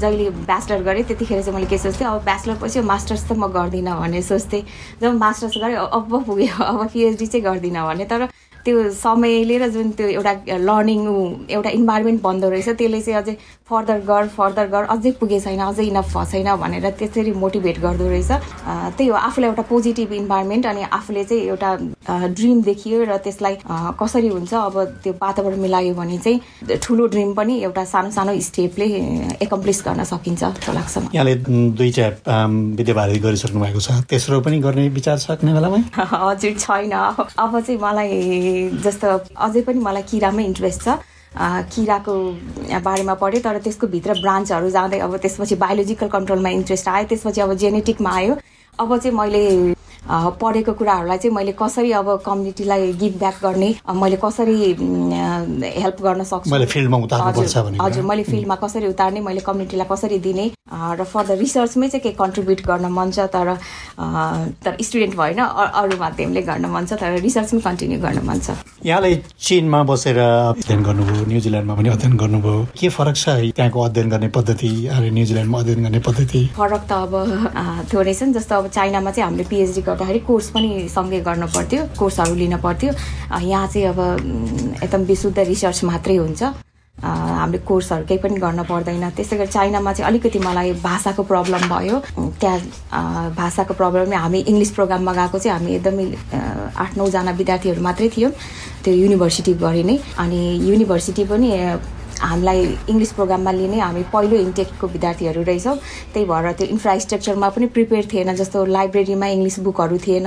जहिले 0.00 0.30
ब्याचलर 0.48 0.82
गरेँ 0.82 1.04
त्यतिखेर 1.04 1.42
चाहिँ 1.42 1.54
मैले 1.54 1.66
के 1.70 1.78
सोच्थेँ 1.78 2.06
अब 2.06 2.24
ब्याचलर 2.24 2.56
पछि 2.62 2.80
मास्टर्स 2.80 3.28
त 3.28 3.32
म 3.38 3.46
गर्दिनँ 3.52 3.96
भनेर 4.00 4.22
सोच्थेँ। 4.22 4.62
जब 5.02 5.12
मास्टर्स 5.14 5.56
गरेँ 5.62 5.76
अब 5.76 6.24
पुग्यो 6.26 6.64
अब 6.64 6.88
पिएचडी 6.92 7.26
चाहिँ 7.26 7.44
गर्दिनँ 7.44 7.86
भने 7.86 8.04
तर 8.10 8.28
त्यो 8.64 8.90
समयले 8.92 9.58
र 9.58 9.68
जुन 9.74 9.90
त्यो 9.98 10.06
एउटा 10.08 10.32
लर्निङ 10.68 11.00
एउटा 11.50 11.70
इन्भाइरोमेन्ट 11.80 12.22
बन्दो 12.22 12.48
रहेछ 12.50 12.68
त्यसले 12.68 13.00
चाहिँ 13.00 13.22
अझै 13.22 13.36
फर्दर 13.68 13.98
गर 14.08 14.26
फर्दर 14.36 14.66
गर 14.74 14.84
अझै 14.94 15.10
पुगे 15.20 15.38
छैन 15.40 15.60
अझै 15.66 15.84
इनफ 15.84 16.16
छैन 16.32 16.48
भनेर 16.62 16.90
त्यसरी 16.98 17.32
मोटिभेट 17.42 17.78
गर्दो 17.80 18.06
रहेछ। 18.08 18.30
त्यही 18.96 19.08
हो 19.08 19.16
आफूलाई 19.16 19.48
एउटा 19.50 19.62
पोजिटिभ 19.70 20.12
इन्भाइरोमेन्ट 20.12 20.66
अनि 20.66 20.82
आफूले 20.98 21.24
चाहिँ 21.24 21.42
एउटा 21.48 21.70
ड्रिम 22.38 22.62
देखियो 22.62 23.04
र 23.10 23.16
त्यसलाई 23.24 23.56
कसरी 24.00 24.28
हुन्छ 24.28 24.52
अब 24.54 24.76
त्यो 25.02 25.12
वातावरण 25.22 25.58
मिलायो 25.60 25.94
भने 25.94 26.18
चाहिँ 26.18 26.78
ठुलो 26.82 27.06
ड्रिम 27.14 27.32
पनि 27.34 27.58
एउटा 27.62 27.84
सानो 27.94 28.10
सानो 28.18 28.38
स्टेपले 28.48 28.86
एकम्प्लिस 29.42 29.82
गर्न 29.86 30.04
सकिन्छ 30.12 30.42
जस्तो 30.44 30.72
लाग्छ 30.72 30.98
यहाँले 31.14 31.34
दुईटा 31.80 32.06
विद्याभारती 32.78 33.18
गरिसक्नु 33.26 33.60
भएको 33.64 33.80
छ। 33.80 34.00
तेस्रो 34.10 34.40
पनि 34.44 34.58
गर्ने 34.60 34.88
विचार 35.00 35.18
छ 35.18 35.38
कुनै 35.40 35.52
बेलामा? 35.52 35.78
हजुर 36.28 36.54
छैन। 36.58 36.92
अब 36.92 37.60
चाहिँ 37.60 37.80
मलाई 37.80 38.10
जस्तो 38.84 39.08
अझै 39.46 39.62
पनि 39.66 39.80
मलाई 39.88 40.02
किरामै 40.10 40.44
इन्ट्रेस्ट 40.44 40.80
छ। 40.84 40.98
किराको 41.74 42.14
बारेमा 42.84 43.14
पढेँ 43.20 43.40
तर 43.42 43.58
त्यसको 43.64 43.86
भित्र 43.94 44.14
ब्रान्चहरू 44.20 44.70
जाँदै 44.70 44.98
अब 45.06 45.16
त्यसपछि 45.16 45.54
बायोलोजिकल 45.64 46.08
कन्ट्रोलमा 46.16 46.50
इन्ट्रेस्ट 46.60 46.88
आयो 46.88 47.06
त्यसपछि 47.08 47.40
अब 47.40 47.52
जेनेटिकमा 47.62 48.10
आयो। 48.16 48.34
अब 48.78 48.96
चाहिँ 48.96 49.16
मैले 49.16 49.42
पढेको 50.08 50.72
कुराहरूलाई 50.72 51.18
चाहिँ 51.18 51.34
मैले 51.34 51.52
कसरी 51.58 51.92
अब 51.92 52.08
कम्युनिटीलाई 52.26 52.92
गिभ 53.00 53.18
ब्याक 53.18 53.36
गर्ने 53.42 53.70
मैले 53.94 54.16
कसरी 54.24 54.56
हेल्प 55.78 56.02
गर्न 56.02 56.22
सक्छु? 56.24 56.50
हजुर 57.82 58.04
मैले 58.04 58.22
फिल्डमा 58.24 58.56
कसरी 58.62 58.86
उतार्ने 58.86 59.20
मैले 59.20 59.40
कम्युनिटीलाई 59.46 59.86
कसरी 59.92 60.18
दिने 60.18 60.50
र 60.72 61.04
फर्दर 61.04 61.36
रिसर्चमै 61.38 61.88
चाहिँ 61.88 62.02
केही 62.02 62.14
कन्ट्रिब्युट 62.18 62.60
गर्न 62.66 62.86
मन 62.92 63.10
छ 63.10 63.30
तर 63.30 63.54
तर 64.64 64.76
स्टुडेन्ट 64.82 65.14
भएन 65.16 65.38
अरू 65.38 65.96
माध्यमले 66.00 66.42
गर्न 66.42 66.66
मन 66.66 66.86
छ 66.86 66.98
तर 67.00 67.20
रिसर्चमै 67.22 67.60
कन्टिन्यू 67.60 67.98
गर्न 68.00 68.26
मन 68.26 68.38
छ। 68.40 68.58
यहाँलाई 68.84 69.14
चिनमा 69.38 69.82
बसेर 69.86 70.18
अध्ययन 70.18 70.82
गर्नुभयो 70.82 71.24
न्युजिल्यान्डमा 71.30 71.74
पनि 71.74 71.88
अध्ययन 71.88 72.16
गर्नुभयो। 72.16 72.66
के 72.78 72.88
फरक 72.88 73.16
छ 73.16 73.28
त्यहाँको 73.54 73.80
अध्ययन 73.80 74.08
गर्ने 74.10 74.28
पद्धति 74.34 74.70
न्युजिल्यान्डमा 75.14 75.58
अध्ययन 75.60 75.82
गर्ने 75.84 76.00
पद्धति? 76.08 76.40
फरक 76.58 76.82
त 76.90 76.92
अब 76.92 77.12
थोरै 77.92 78.14
छ 78.14 78.22
जस्तो 78.34 78.54
अब 78.56 78.66
चाइनामा 78.68 79.10
चाहिँ 79.10 79.24
हामीले 79.28 79.44
पिएचडी 79.50 79.82
गर्दाखेरि 79.92 80.20
कोर्स 80.24 80.48
पनि 80.56 80.88
सँगै 80.88 81.20
गर्न 81.20 81.46
पर्थ्यो 81.52 81.80
कोर्सहरू 82.00 82.34
लिन 82.34 82.56
पर्थ्यो। 82.64 82.92
यहाँ 83.44 83.66
चाहिँ 83.68 83.86
अब 83.92 84.00
एकदम 84.82 85.02
विशुद्ध 85.12 85.38
रिसर्च 85.38 85.84
मात्रै 85.84 86.16
हुन्छ। 86.16 86.42
हामीले 86.96 87.58
कोर्सहरू 87.66 88.04
केही 88.06 88.20
पनि 88.22 88.36
गर्न 88.38 88.62
पर्दैन। 88.62 89.10
त्यसै 89.16 89.36
गरी 89.36 89.50
चाइनामा 89.50 89.92
चाहिँ 89.92 90.08
अलिकति 90.08 90.38
मलाई 90.38 90.72
भाषाको 90.86 91.22
प्रब्लम 91.22 91.62
भयो। 91.68 91.96
त्यहाँ 92.40 93.32
भाषाको 93.34 93.74
प्रब्लम 93.74 94.12
हामी 94.14 94.38
इङ्ग्लिस 94.38 94.70
प्रोग्राममा 94.76 95.12
गएको 95.12 95.38
चाहिँ 95.38 95.58
हामी 95.58 95.70
एकदमै 95.76 96.04
आठ 96.78 96.96
नौजना 96.98 97.30
विद्यार्थीहरू 97.40 97.82
मात्रै 97.82 98.08
थियौँ। 98.16 98.30
त्यो 98.84 98.94
युनिभर्सिटी 98.94 99.52
गरे 99.64 99.82
नै। 99.82 99.96
अनि 100.22 100.40
युनिभर्सिटी 100.68 101.24
पनि 101.26 101.48
हामीलाई 102.20 102.60
इङ्ग्लिस 102.88 103.12
प्रोग्राममा 103.12 103.52
लिने 103.52 103.78
हामी 103.80 104.02
पहिलो 104.12 104.36
इन्टेकको 104.36 104.86
विद्यार्थीहरू 104.86 105.42
रहेछौँ। 105.42 105.76
त्यही 106.12 106.26
भएर 106.26 106.52
त्यो 106.52 106.66
इन्फ्रास्ट्रक्चरमा 106.76 107.48
पनि 107.48 107.66
प्रिपेयर 107.74 108.08
थिएन 108.12 108.34
जस्तो 108.36 108.64
लाइब्रेरीमा 108.76 109.26
इङ्ग्लिस 109.26 109.58
बुकहरू 109.66 109.98
थिएन। 110.06 110.26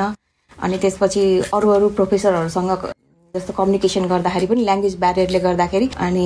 अनि 0.63 0.77
त्यसपछि 0.77 1.23
अरू 1.53 1.69
अरू 1.69 1.89
प्रोफेसरहरूसँग 1.95 2.91
जस्तो 3.33 3.53
कम्युनिकेसन 3.53 4.05
गर्दाखेरि 4.07 4.45
पनि 4.47 4.63
ल्याङ्ग्वेज 4.63 4.95
ब्यारियरले 4.99 5.39
गर्दाखेरि 5.39 5.89
अनि 5.99 6.25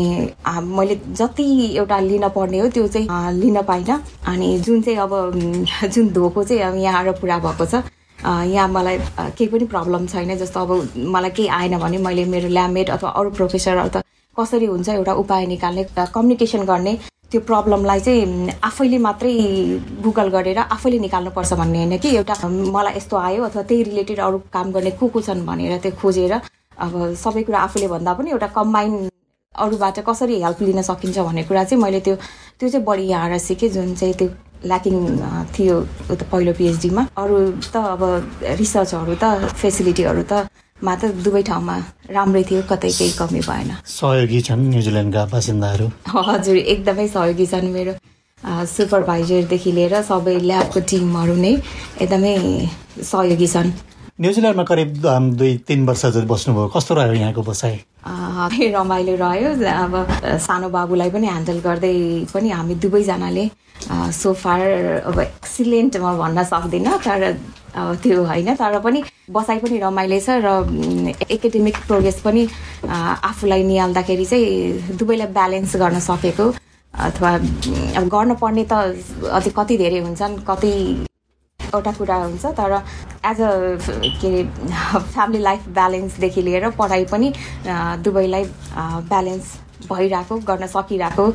मैले 0.77 0.95
जति 1.17 1.45
एउटा 1.75 1.99
लिन 1.99 2.27
पर्ने 2.35 2.59
हो 2.59 2.67
त्यो 2.75 2.87
चाहिँ 2.87 3.07
लिन 3.39 3.61
पाइनँ। 3.69 3.97
अनि 4.27 4.57
जुन 4.65 4.81
चाहिँ 4.81 4.99
अब 4.99 5.89
जुन 5.93 6.09
धोको 6.13 6.43
चाहिँ 6.43 6.61
अब 6.63 6.75
यहाँ 6.77 7.03
आएर 7.03 7.11
पुरा 7.21 7.37
भएको 7.45 7.65
छ 7.65 7.81
यहाँ 8.19 8.67
मलाई 8.67 8.97
केही 9.37 9.47
पनि 9.47 9.65
प्रब्लम 9.65 10.05
छैन। 10.07 10.37
जस्तो 10.37 10.59
अब 10.59 10.71
मलाई 11.17 11.29
केही 11.31 11.47
आएन 11.57 11.77
भने 11.79 11.97
मैले 11.97 12.25
मेरो 12.29 12.49
ल्याबमेट 12.49 12.89
अथवा 12.89 13.09
अरू 13.09 13.29
प्रोफेसर 13.41 13.77
अथवा 13.77 14.01
कसरी 14.39 14.65
हुन्छ 14.65 14.89
एउटा 14.89 15.13
उपाय 15.23 15.45
निकाल्ने 15.53 15.83
कम्युनिकेसन 15.97 16.65
गर्ने 16.65 16.97
त्यो 17.31 17.41
प्रब्लमलाई 17.45 17.99
चाहिँ 17.99 18.49
आफैले 18.63 18.97
मात्रै 18.97 19.33
गुगल 20.03 20.29
गरेर 20.35 20.57
आफैले 20.59 20.99
निकाल्नुपर्छ 20.99 21.53
भन्ने 21.61 21.77
होइन 21.77 21.97
कि? 21.97 22.09
एउटा 22.17 22.35
मलाई 22.47 22.93
यस्तो 22.95 23.17
आयो 23.17 23.43
अथवा 23.43 23.63
त्यही 23.69 23.83
रिलेटेड 23.83 24.19
अरू 24.27 24.37
काम 24.53 24.71
गर्ने 24.71 24.91
को 24.99 25.07
को 25.13 25.21
छन् 25.21 25.45
भनेर 25.45 25.77
त्यो 25.83 25.91
खोजेर 26.01 26.33
अब 26.79 26.93
सबै 27.23 27.43
कुरा 27.43 27.59
आफूले 27.59 27.87
भन्दा 27.87 28.13
पनि 28.13 28.29
एउटा 28.31 28.47
कम्बाइन 28.57 28.93
अरूबाट 29.55 29.99
कसरी 30.09 30.41
हेल्प 30.41 30.61
लिन 30.61 30.81
सकिन्छ 30.89 31.17
भन्ने 31.19 31.43
कुरा 31.43 31.63
चाहिँ 31.63 31.81
मैले 31.83 31.99
त्यो 31.99 32.15
त्यो 32.59 32.69
चाहिँ 32.69 32.85
बढी 32.85 33.07
यहाँ 33.07 33.37
सिकेँ 33.39 33.69
जुन 33.69 33.93
चाहिँ 33.95 34.13
त्यो 34.13 34.27
ल्याकिङ 34.65 34.95
थियो 35.55 35.75
पहिलो 36.23 36.53
पिएचडीमा 36.53 37.03
अरू 37.17 37.37
त 37.73 37.75
अब 37.93 38.01
रिसर्चहरू 38.59 39.15
त 39.23 39.53
फेसिलिटीहरू 39.53 40.23
त 40.31 40.47
मा 40.85 40.93
त 40.95 41.11
दुवै 41.25 41.41
ठाउँमा 41.49 41.75
राम्रै 42.15 42.43
थियो 42.49 42.61
कतै 42.69 42.91
केही 42.97 43.11
कमी 43.19 43.41
भएन। 43.47 43.71
सहयोगी 43.99 44.39
छन् 44.47 44.61
न्युजिल्यान्डका 44.71 45.23
बासिन्दाहरू। 45.33 45.87
हजुर 46.27 46.57
एकदमै 46.73 47.07
सहयोगी 47.15 47.45
छन् 47.51 47.67
मेरो 47.75 47.93
सुपरभाइजरदेखि 48.73 49.71
लिएर 49.77 49.95
सबै 50.09 50.35
ल्याबको 50.49 50.79
टिमहरू 50.89 51.35
नै 51.43 51.53
एकदमै 52.03 52.33
सहयोगी 53.11 53.47
छन्। 53.53 53.69
न्युजिल्यान्डमा 54.21 54.63
करिब 54.63 54.89
दुई 55.39 55.55
तिन 55.67 55.85
वर्ष 55.87 56.05
बस्नुभयो 56.27 56.67
कस्तो 56.75 56.95
रह्यो 56.95 57.13
यहाँको 57.13 57.41
बसाइ? 57.41 57.75
रमाइलो 58.75 59.15
रह्यो 59.15 59.51
अब 59.73 59.93
सानो 60.43 60.69
बाबुलाई 60.69 61.09
पनि 61.09 61.27
ह्यान्डल 61.27 61.59
गर्दै 61.63 61.95
पनि 62.33 62.49
हामी 62.49 62.75
दुवैजनाले 62.83 63.45
सोफार 64.13 64.61
अब 65.07 65.19
एक्सिलेन्ट 65.19 65.97
म 65.97 66.17
भन्न 66.19 66.43
सक्दिनँ 66.51 66.97
तर 66.99 67.31
त्यो 68.03 68.23
होइन 68.25 68.55
तर 68.55 68.79
पनि 68.83 69.03
बसाइ 69.31 69.59
पनि 69.63 69.79
रमाइलो 69.79 70.19
छ 70.19 70.29
र 70.43 70.47
एकाडेमिक 71.31 71.77
प्रोग्रेस 71.87 72.21
पनि 72.21 72.47
आफूलाई 73.23 73.63
निहाल्दाखेरि 73.63 74.25
चाहिँ 74.25 74.97
दुवैलाई 74.99 75.31
ब्यालेन्स 75.31 75.75
गर्न 75.77 75.99
सकेको 76.03 76.53
अथवा 76.93 77.31
अब 77.95 78.07
गर्नुपर्ने 78.09 78.63
त 78.71 78.73
अझै 79.31 79.51
कति 79.55 79.77
धेरै 79.77 79.99
हुन्छन् 79.99 80.43
कति 80.49 80.73
एउटा 81.75 81.91
कुरा 81.91 82.15
हुन्छ 82.23 82.45
तर 82.59 82.73
एज 83.25 83.41
अ 83.41 83.51
के 84.21 84.27
अरे 84.27 84.43
फ्यामिली 85.13 85.41
लाइफ 85.43 85.67
ब्यालेन्सदेखि 85.77 86.41
लिएर 86.41 86.69
पढाइ 86.79 87.05
पनि 87.11 87.33
दुवैलाई 88.03 88.43
ब्यालेन्स 89.11 89.53
भइरहेको 89.91 90.37
गर्न 90.49 90.67
सकिरहेको 90.67 91.25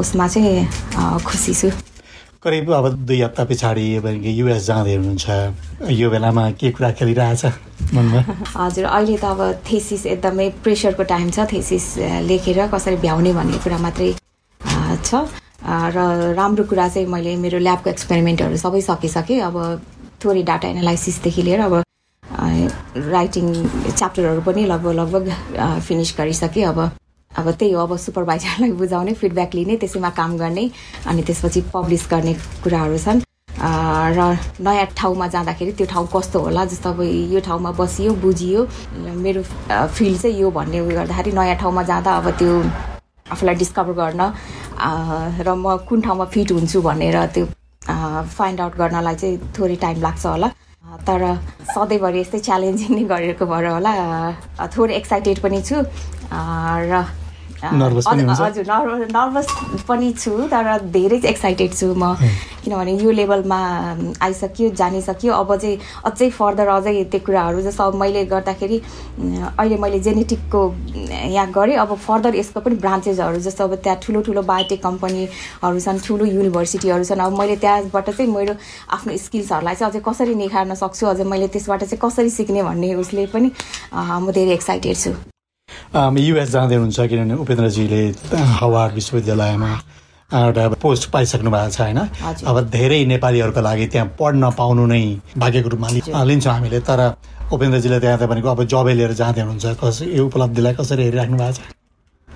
उसमा 0.00 0.26
चाहिँ 0.28 1.18
खुसी 1.24 1.54
छु। 1.54 1.70
करिब 2.42 2.72
अब 2.72 2.88
दुई 3.06 3.20
हप्ता 3.20 3.44
पछाडि 3.44 3.84
युएस 4.40 4.66
जाँदै 4.66 4.94
हुनुहुन्छ। 4.94 5.90
यो 5.92 6.10
बेलामा 6.10 6.50
के 6.56 6.70
कुरा 6.72 6.90
खेलिरहेछ 6.96 7.44
मनमा? 7.94 8.20
हजुर 8.56 8.84
अहिले 8.84 9.16
त 9.16 9.24
अब 9.24 9.40
थेसिस 9.68 10.06
एकदमै 10.06 10.48
प्रेसरको 10.64 11.02
टाइम 11.12 11.30
छ। 11.30 11.44
थेसिस 11.52 11.86
लेखेर 12.24 12.66
कसरी 12.74 12.96
भ्याउने 13.04 13.32
भन्ने 13.36 13.58
कुरा 13.60 13.78
मात्रै 13.84 14.08
छ। 15.04 15.14
र 15.62 16.34
राम्रो 16.36 16.64
कुरा 16.64 16.88
चाहिँ 16.88 17.06
मैले 17.08 17.36
मेरो 17.36 17.58
ल्याबको 17.58 17.90
एक्सपेरिमेन्टहरू 17.90 18.56
सबै 18.56 18.80
सकिसकेँ। 18.80 19.40
अब 19.40 19.56
थोरै 20.24 20.42
डाटा 20.42 20.68
एनालाइसिसदेखि 20.68 21.42
लिएर 21.42 21.60
अब 21.60 21.74
राइटिङ 23.12 23.46
च्याप्टरहरू 23.92 24.40
पनि 24.40 24.64
लगभग 24.66 24.92
लगभग 25.00 25.24
फिनिस 25.86 26.14
गरिसकेँ। 26.18 26.64
अब 26.64 26.78
अब 27.30 27.50
त्यही 27.50 27.72
हो 27.72 27.80
अब 27.82 27.96
सुपरभाइजरलाई 27.96 28.72
बुझाउने 28.74 29.12
फिडब्याक 29.14 29.54
लिने 29.54 29.76
त्यसैमा 29.76 30.10
काम 30.16 30.36
गर्ने 30.38 30.70
अनि 31.06 31.22
त्यसपछि 31.22 31.60
पब्लिस 31.74 32.06
गर्ने 32.10 32.34
कुराहरू 32.64 32.98
छन्। 32.98 33.20
र 34.16 34.20
नयाँ 34.64 34.86
ठाउँमा 34.96 35.26
जाँदाखेरि 35.28 35.72
त्यो 35.76 35.86
ठाउँ 35.86 36.08
कस्तो 36.08 36.38
होला 36.40 36.64
जस्तो 36.64 36.90
अब 36.90 37.00
यो 37.32 37.40
ठाउँमा 37.44 37.70
बसियो 37.76 38.14
बुझियो 38.24 38.60
मेरो 39.20 39.42
फिल्ड 39.94 40.18
चाहिँ 40.20 40.40
यो 40.40 40.50
भन्ने 40.50 40.80
उयो 40.80 40.96
गर्दाखेरि 40.96 41.32
नयाँ 41.36 41.56
ठाउँमा 41.60 41.82
जाँदा 41.84 42.10
अब 42.10 42.30
त्यो 42.40 42.52
आफूलाई 43.30 43.54
डिस्कभर 43.54 43.92
गर्न 44.00 44.22
र 45.46 45.48
म 45.54 45.76
कुन 45.88 46.00
ठाउँमा 46.00 46.24
फिट 46.34 46.52
हुन्छु 46.52 46.80
भनेर 46.82 47.16
त्यो 47.34 47.44
फाइन्ड 48.36 48.60
आउट 48.60 48.74
गर्नलाई 48.76 49.14
चाहिँ 49.22 49.36
थोरै 49.56 49.76
टाइम 49.84 50.00
लाग्छ 50.02 50.26
होला। 50.26 50.48
तर 51.06 51.22
सधैँभरि 51.70 52.20
यस्तै 52.20 52.38
च्यालेन्जिङ 52.46 52.90
नै 52.98 53.04
गरेको 53.12 53.44
भएर 53.46 53.66
होला। 53.76 53.92
थोरै 54.74 54.94
एक्साइटेड 55.00 55.38
पनि 55.44 55.60
छु। 55.62 55.76
र 56.90 57.04
हजुर 57.62 59.06
नर्भस 59.16 59.46
पनि 59.88 60.12
छु 60.18 60.30
तर 60.50 60.66
धेरै 60.92 61.20
एक्साइटेड 61.32 61.74
छु 61.74 61.94
म। 61.94 62.14
किनभने 62.64 62.92
यो 63.02 63.10
लेभलमा 63.10 63.58
आइसक्यो 64.22 64.68
जानिसक्यो। 64.76 65.32
अब 65.32 65.54
चाहिँ 65.56 65.78
अझै 66.06 66.28
फर्दर 66.30 66.68
अझै 66.68 67.04
त्यो 67.12 67.20
कुराहरू 67.26 67.60
जस्तो 67.62 67.84
अब 67.84 67.94
मैले 68.00 68.24
गर्दाखेरि 68.32 68.80
अहिले 69.58 69.76
मैले 69.76 70.00
जेनेटिकको 70.00 70.60
यहाँ 71.08 71.50
गरेँ। 71.52 71.76
अब 71.84 71.94
फर्दर 71.96 72.36
यसको 72.36 72.60
पनि 72.60 72.74
ब्रान्चेसहरू 72.84 73.38
जस्तो 73.48 73.64
अब 73.64 73.74
त्यहाँ 73.80 73.98
ठुलो 74.04 74.20
ठुलो 74.28 74.42
बायोटेक 74.52 74.82
कम्पनीहरू 74.82 75.80
छन् 75.80 76.04
ठुलो 76.04 76.24
युनिभर्सिटीहरू 76.24 77.04
छन्। 77.04 77.20
अब 77.20 77.38
मैले 77.40 77.56
त्यहाँबाट 77.64 78.10
चाहिँ 78.10 78.30
मेरो 78.32 78.54
आफ्नो 78.92 79.16
स्किल्सहरूलाई 79.24 79.74
चाहिँ 79.74 79.92
अझै 79.92 80.00
कसरी 80.04 80.34
निखार्न 80.34 80.74
सक्छु 80.84 81.06
अझै 81.06 81.24
मैले 81.24 81.48
त्यसबाट 81.48 81.84
चाहिँ 81.84 82.00
कसरी 82.04 82.30
सिक्ने 82.30 82.62
भन्ने 82.62 82.94
उसले 83.04 83.26
पनि 83.32 83.52
म 83.94 84.30
धेरै 84.32 84.52
एक्साइटेड 84.52 84.96
छु। 84.96 85.29
युएस 86.20 86.50
जाँदै 86.50 86.74
हुनुहुन्छ 86.74 87.08
किनभने 87.10 87.34
उपेन्द्रजीले 87.36 88.02
हवार्ड 88.60 88.94
विश्वविद्यालयमा 88.94 89.72
एउटा 90.30 90.68
पोस्ट 90.78 91.10
पाइसक्नु 91.10 91.50
भएको 91.50 91.70
छ 91.70 91.80
होइन 91.80 91.98
अब 92.44 92.60
धेरै 92.70 93.04
नेपालीहरूको 93.06 93.60
लागि 93.60 93.86
त्यहाँ 93.88 94.14
पढ्न 94.14 94.50
पाउनु 94.56 94.86
नै 94.86 95.02
भाग्यको 95.36 95.68
रूपमा 95.68 96.22
लिन्छौँ 96.24 96.52
हामीले 96.52 96.80
तर 96.86 97.00
उपेन्द्रजीले 97.50 98.00
त्यहाँ 98.00 98.18
तपाईँको 98.20 98.48
अब 98.50 98.64
जबै 98.66 98.94
लिएर 98.94 99.12
जाँदै 99.16 99.40
हुनुहुन्छ 99.40 99.76
कस 99.78 100.02
यो 100.08 100.26
उपलब्धिलाई 100.26 100.74
कसरी 100.74 101.02
हेरिराख्नु 101.02 101.36
भएको 101.36 101.52
छ 101.58 101.79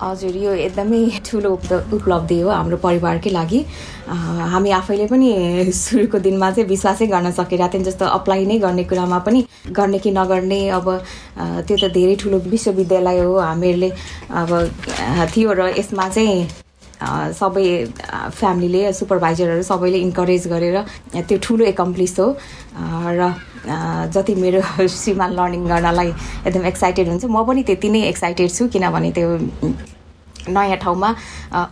हजुर 0.01 0.35
यो 0.35 0.51
एकदमै 0.51 0.99
ठुलो 1.25 1.51
उपलब्धि 1.97 2.39
हो 2.39 2.49
हाम्रो 2.49 2.77
परिवारकै 2.77 3.29
लागि। 3.29 3.59
हामी 4.53 4.71
आफैले 4.79 5.07
पनि 5.07 5.29
सुरुको 5.71 6.19
दिनमा 6.19 6.51
चाहिँ 6.51 6.67
विश्वासै 6.69 7.07
गर्न 7.07 7.31
सकेका 7.31 7.67
थियौँ 7.73 7.85
जस्तो 7.85 8.05
अप्लाई 8.19 8.45
नै 8.45 8.57
गर्ने 8.59 8.83
कुरामा 8.91 9.19
पनि 9.23 9.45
गर्ने 9.71 9.99
कि 9.99 10.11
नगर्ने 10.11 10.59
अब 10.79 10.87
त्यो 11.39 11.77
त 11.77 11.91
धेरै 11.95 12.15
ठुलो 12.19 12.37
विश्वविद्यालय 12.43 13.19
हो 13.23 13.39
हामीहरूले। 13.39 13.89
अब 14.35 14.51
थियो 15.33 15.53
र 15.53 15.71
यसमा 15.79 16.09
चाहिँ 16.09 16.64
सबै 17.01 17.65
फ्यामिलीले 18.39 18.93
सुपरभाइजरहरू 18.93 19.63
सबैले 19.63 19.97
इन्करेज 20.07 20.47
गरेर 20.47 20.77
त्यो 21.15 21.37
ठुलो 21.43 21.65
एकम्प्लिस 21.65 22.19
हो। 22.19 22.27
र 23.19 23.33
जति 24.13 24.35
मेरो 24.35 24.61
श्रीमान 25.01 25.31
लर्निङ 25.33 25.65
गर्नलाई 25.67 26.09
एकदम 26.47 26.65
एक्साइटेड 26.65 27.07
हुन्छ 27.09 27.25
म 27.25 27.43
पनि 27.43 27.63
त्यति 27.63 27.89
नै 27.89 28.01
एक्साइटेड 28.07 28.49
छु 28.51 28.67
किनभने 28.71 29.11
त्यो 29.11 29.29
नयाँ 30.49 30.77
ठाउँमा 30.77 31.09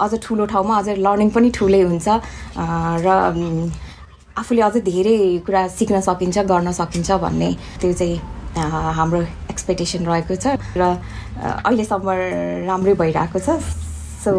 अझ 0.01 0.12
ठुलो 0.23 0.45
ठाउँमा 0.49 0.77
अझ 0.81 0.89
लर्निङ 0.97 1.29
पनि 1.29 1.49
ठुलै 1.53 1.81
हुन्छ। 1.81 2.07
र 3.05 3.07
आफूले 4.33 4.62
अझै 4.65 4.81
धेरै 4.81 5.17
कुरा 5.45 5.62
सिक्न 5.77 6.01
सकिन्छ 6.01 6.38
गर्न 6.49 6.71
सकिन्छ 6.73 7.12
भन्ने 7.21 7.49
त्यो 7.79 7.93
चाहिँ 7.93 8.17
हाम्रो 8.97 9.21
एक्सपेक्टेसन 9.53 10.05
रहेको 10.09 10.36
छ। 10.36 10.57
र 10.77 10.81
अहिलेसम्म 11.63 12.07
राम्रै 12.67 12.93
भइरहेको 13.01 13.39
छ। 13.39 13.62
सो 14.25 14.33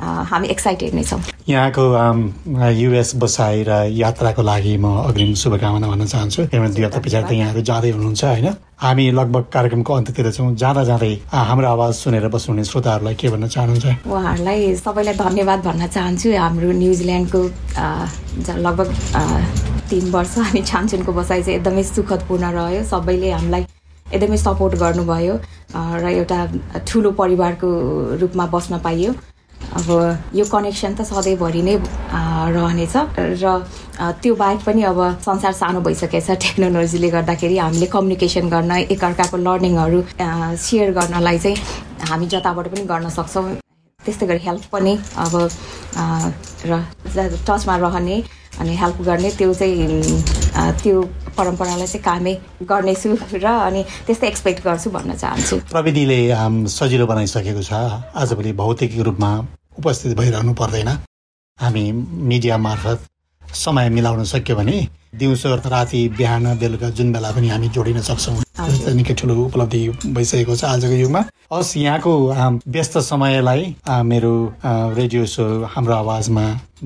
हामी 0.00 0.48
एक्साइटेड 0.48 0.94
नै 0.94 1.02
छौँ। 1.04 1.20
यहाँको 1.48 1.82
युएस 2.72 3.10
बसाइ 3.20 3.62
र 3.68 3.70
यात्राको 3.92 4.42
लागि 4.42 4.76
म 4.76 4.86
अग्रिम 5.12 5.34
शुभकामना 5.34 5.86
भन्न 5.86 6.04
चाहन्छु। 6.06 6.46
किनभने 6.48 6.74
दुई 6.74 6.84
हप्ता 6.84 7.00
पछाडि 7.04 7.26
त 7.28 7.32
यहाँहरू 7.32 7.60
जाँदै 7.60 7.90
हुनुहुन्छ 7.90 8.24
होइन? 8.24 8.48
हामी 8.80 9.04
लगभग 9.12 9.44
कार्यक्रमको 9.52 9.92
अन्त्यतिर 9.92 10.30
छौँ। 10.32 10.54
जाँदा 10.56 10.82
जाँदै 10.90 11.12
हाम्रो 11.28 11.68
आवाज 11.68 11.92
सुनेर 11.94 12.28
बस्नुहुने 12.32 12.64
श्रोताहरूलाई 12.64 13.14
के 13.20 13.28
भन्न 13.28 13.46
चाहनुहुन्छ? 13.48 13.86
उहाँहरूलाई 14.08 14.74
सबैलाई 14.80 15.14
धन्यवाद 15.20 15.60
भन्न 15.68 15.86
चाहन्छु। 15.86 16.28
हाम्रो 16.32 16.70
न्युजिल्यान्डको 16.80 17.40
लगभग 18.64 18.88
तिन 19.90 20.04
वर्ष 20.10 20.34
हामी 20.38 20.62
छानछुनको 20.64 21.12
बसाइ 21.12 21.42
चाहिँ 21.42 21.58
एकदमै 21.58 21.82
सुखदपूर्ण 21.82 22.44
रह्यो। 22.56 22.82
सबैले 22.88 23.30
हामीलाई 23.36 23.62
एकदमै 24.14 24.36
सपोर्ट 24.38 24.74
गर्नुभयो 24.80 25.34
र 25.76 26.04
एउटा 26.08 26.38
ठुलो 26.88 27.10
परिवारको 27.20 27.68
रूपमा 28.20 28.46
बस्न 28.54 28.78
पाइयो। 28.80 29.12
अब 29.70 29.88
यो 30.34 30.44
कनेक्सन 30.50 30.94
त 30.94 31.06
सधैँभरि 31.06 31.62
नै 31.62 31.76
रहनेछ। 32.56 32.94
र 33.42 33.44
त्यो 34.22 34.34
बाहेक 34.34 34.60
पनि 34.66 34.82
अब 34.82 34.98
संसार 35.22 35.52
सानो 35.52 35.80
भइसकेको 35.86 36.20
छ 36.26 36.34
टेक्नोलोजीले 36.42 37.10
गर्दाखेरि 37.10 37.56
हामीले 37.58 37.86
कम्युनिकेसन 37.86 38.48
गर्न 38.50 38.72
एकअर्काको 38.90 39.36
लर्निङहरू 39.36 40.00
सेयर 40.58 40.90
गर्नलाई 40.98 41.38
चाहिँ 41.38 41.56
हामी 42.10 42.26
जताबाट 42.26 42.66
पनि 42.74 42.84
गर्न 42.90 43.08
सक्छौँ। 43.14 43.62
त्यस्तै 44.00 44.26
गरी 44.26 44.40
हेल्प 44.48 44.64
पनि 44.72 44.92
अब 45.22 45.34
र 46.66 46.72
टचमा 47.46 47.76
रहने 47.76 48.16
अनि 48.60 48.72
हेल्प 48.76 48.98
गर्ने 49.06 49.30
त्यो 49.38 49.54
चाहिँ 49.54 49.86
त्यो 50.82 50.96
परम्परालाई 51.36 51.86
चाहिँ 51.86 52.04
कामै 52.04 52.34
गर्नेछु 52.66 53.10
र 53.38 53.46
अनि 53.46 53.80
त्यस्तै 54.06 54.26
एक्सपेक्ट 54.28 54.64
गर्छु 54.64 54.90
भन्न 54.90 55.14
चाहन्छु। 55.14 55.56
प्रविधिले 55.70 56.18
सजिलो 56.68 57.06
बनाइसकेको 57.06 57.62
छ। 57.62 57.72
आजभोलि 58.16 58.52
भौतिक 58.60 58.98
रूपमा 59.06 59.30
उपस्थित 59.80 60.16
भइरहनु 60.18 60.52
पर्दैन। 60.54 60.88
हामी 61.58 61.84
मिडिया 62.30 62.58
मार्फत 62.58 63.06
समय 63.42 63.88
मिलाउन 63.90 64.24
सक्यो 64.24 64.56
भने 64.56 64.76
दिउँसो 65.18 65.54
राति 65.66 66.08
बिहान 66.18 66.44
बेलुका 66.58 66.88
जुन 66.96 67.12
बेला 67.12 67.30
पनि 67.32 67.48
हामी 67.48 67.68
जोडिन 67.74 68.00
सक्छौँ 68.00 68.94
निकै 68.94 69.14
ठुलो 69.14 69.34
उपलब्धि 69.44 69.80
भइसकेको 70.06 70.56
छ 70.56 70.64
आजको 70.64 70.94
युगमा। 70.94 71.20
हस् 71.52 71.76
यहाँको 71.76 72.12
व्यस्त 72.68 72.98
समयलाई 73.02 73.74
मेरो 74.04 74.32
रेडियो 74.96 75.24
सो 75.26 75.44
हाम्रो 75.66 75.94
आवाजमा 75.94 76.44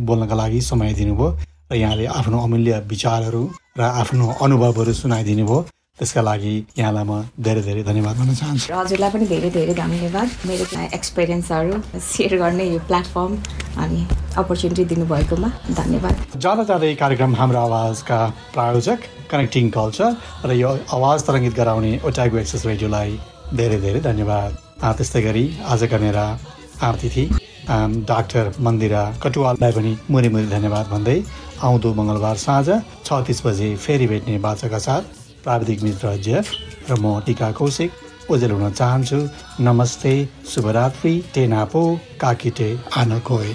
बोल्नका 0.08 0.34
लागि 0.34 0.60
समय 0.62 0.92
दिनुभयो 0.94 1.28
र 1.72 1.76
यहाँले 1.76 2.06
आफ्नो 2.14 2.40
अमूल्य 2.40 2.78
विचारहरू 2.88 3.42
र 3.78 3.82
आफ्नो 3.82 4.26
अनुभवहरू 4.42 4.92
सुनाइदिनु 4.94 5.44
भयो 5.46 5.58
त्यसका 5.98 6.22
लागि 6.26 6.54
यहाँलाई 6.78 7.04
म 7.06 7.22
धेरै 7.38 7.62
धेरै 7.62 7.82
धन्यवाद 7.86 8.14
भन्न 8.18 8.34
चाहन्छु। 8.34 8.66
हजुरलाई 8.74 9.10
पनि 9.14 9.26
धेरै 9.30 9.50
धेरै 9.54 9.74
धन्यवाद। 9.78 10.28
मेरो 10.50 10.64
एक्सपिरियन्सहरू 10.98 11.72
सेयर 12.02 12.34
गर्ने 12.42 12.64
यो 12.66 12.78
प्लेटफर्म 12.90 13.32
अनि 13.78 14.00
अपर्च्युनिटी 14.42 14.84
दिनुभएकोमा 14.90 15.48
धन्यवाद। 15.70 16.14
जाँदा 16.42 16.64
जाँदै 16.70 16.94
कार्यक्रम 16.98 17.34
हाम्रो 17.38 17.58
आवाजका 17.68 18.18
प्रायोजक 18.54 18.98
कनेक्टिङ 19.30 19.70
कल्चर 19.70 20.10
र 20.50 20.50
यो 20.58 20.70
आवाज 20.98 21.18
तरङ्गित 21.30 21.54
गराउने 21.54 21.92
ओटागो 22.02 22.36
एक्सेस 22.42 22.66
रेडियोलाई 22.66 23.10
धेरै 23.54 23.78
धेरै 23.86 24.00
धन्यवाद। 24.10 24.50
त्यस्तै 24.82 25.22
गरी 25.22 25.46
आजका 25.62 25.98
मेरा 26.02 26.26
अतिथि 26.82 27.24
आम, 27.70 27.90
डाक्टर 28.10 28.44
मन्दिरा 28.60 29.02
कटुवाललाई 29.22 29.72
पनि 29.72 29.92
मुरी 30.10 30.28
मुरी 30.34 30.46
धन्यवाद 30.58 30.86
भन्दै 30.90 31.18
आउँदो 31.62 31.88
मङ्गलबार 31.94 32.36
साँझ 32.36 32.68
छ 33.06 33.08
तिस 33.26 33.46
बजे 33.46 33.68
फेरि 33.78 34.06
भेट्ने 34.10 34.38
बाचाका 34.44 34.78
साथ 34.86 35.23
प्राविधिक 35.44 35.82
मित्र 35.82 36.16
जेफ 36.26 36.52
र 36.90 36.96
म 37.00 37.20
टिका 37.26 37.50
कौशिक 37.58 37.90
ओजेल 38.30 38.50
हुन 38.50 38.70
चाहन्छु। 38.72 39.20
नमस्ते 39.60 40.14
शुभरात्रि 40.54 41.14
टेनापो 41.34 41.84
काकिटे 42.20 42.68
आनकोय 42.96 43.54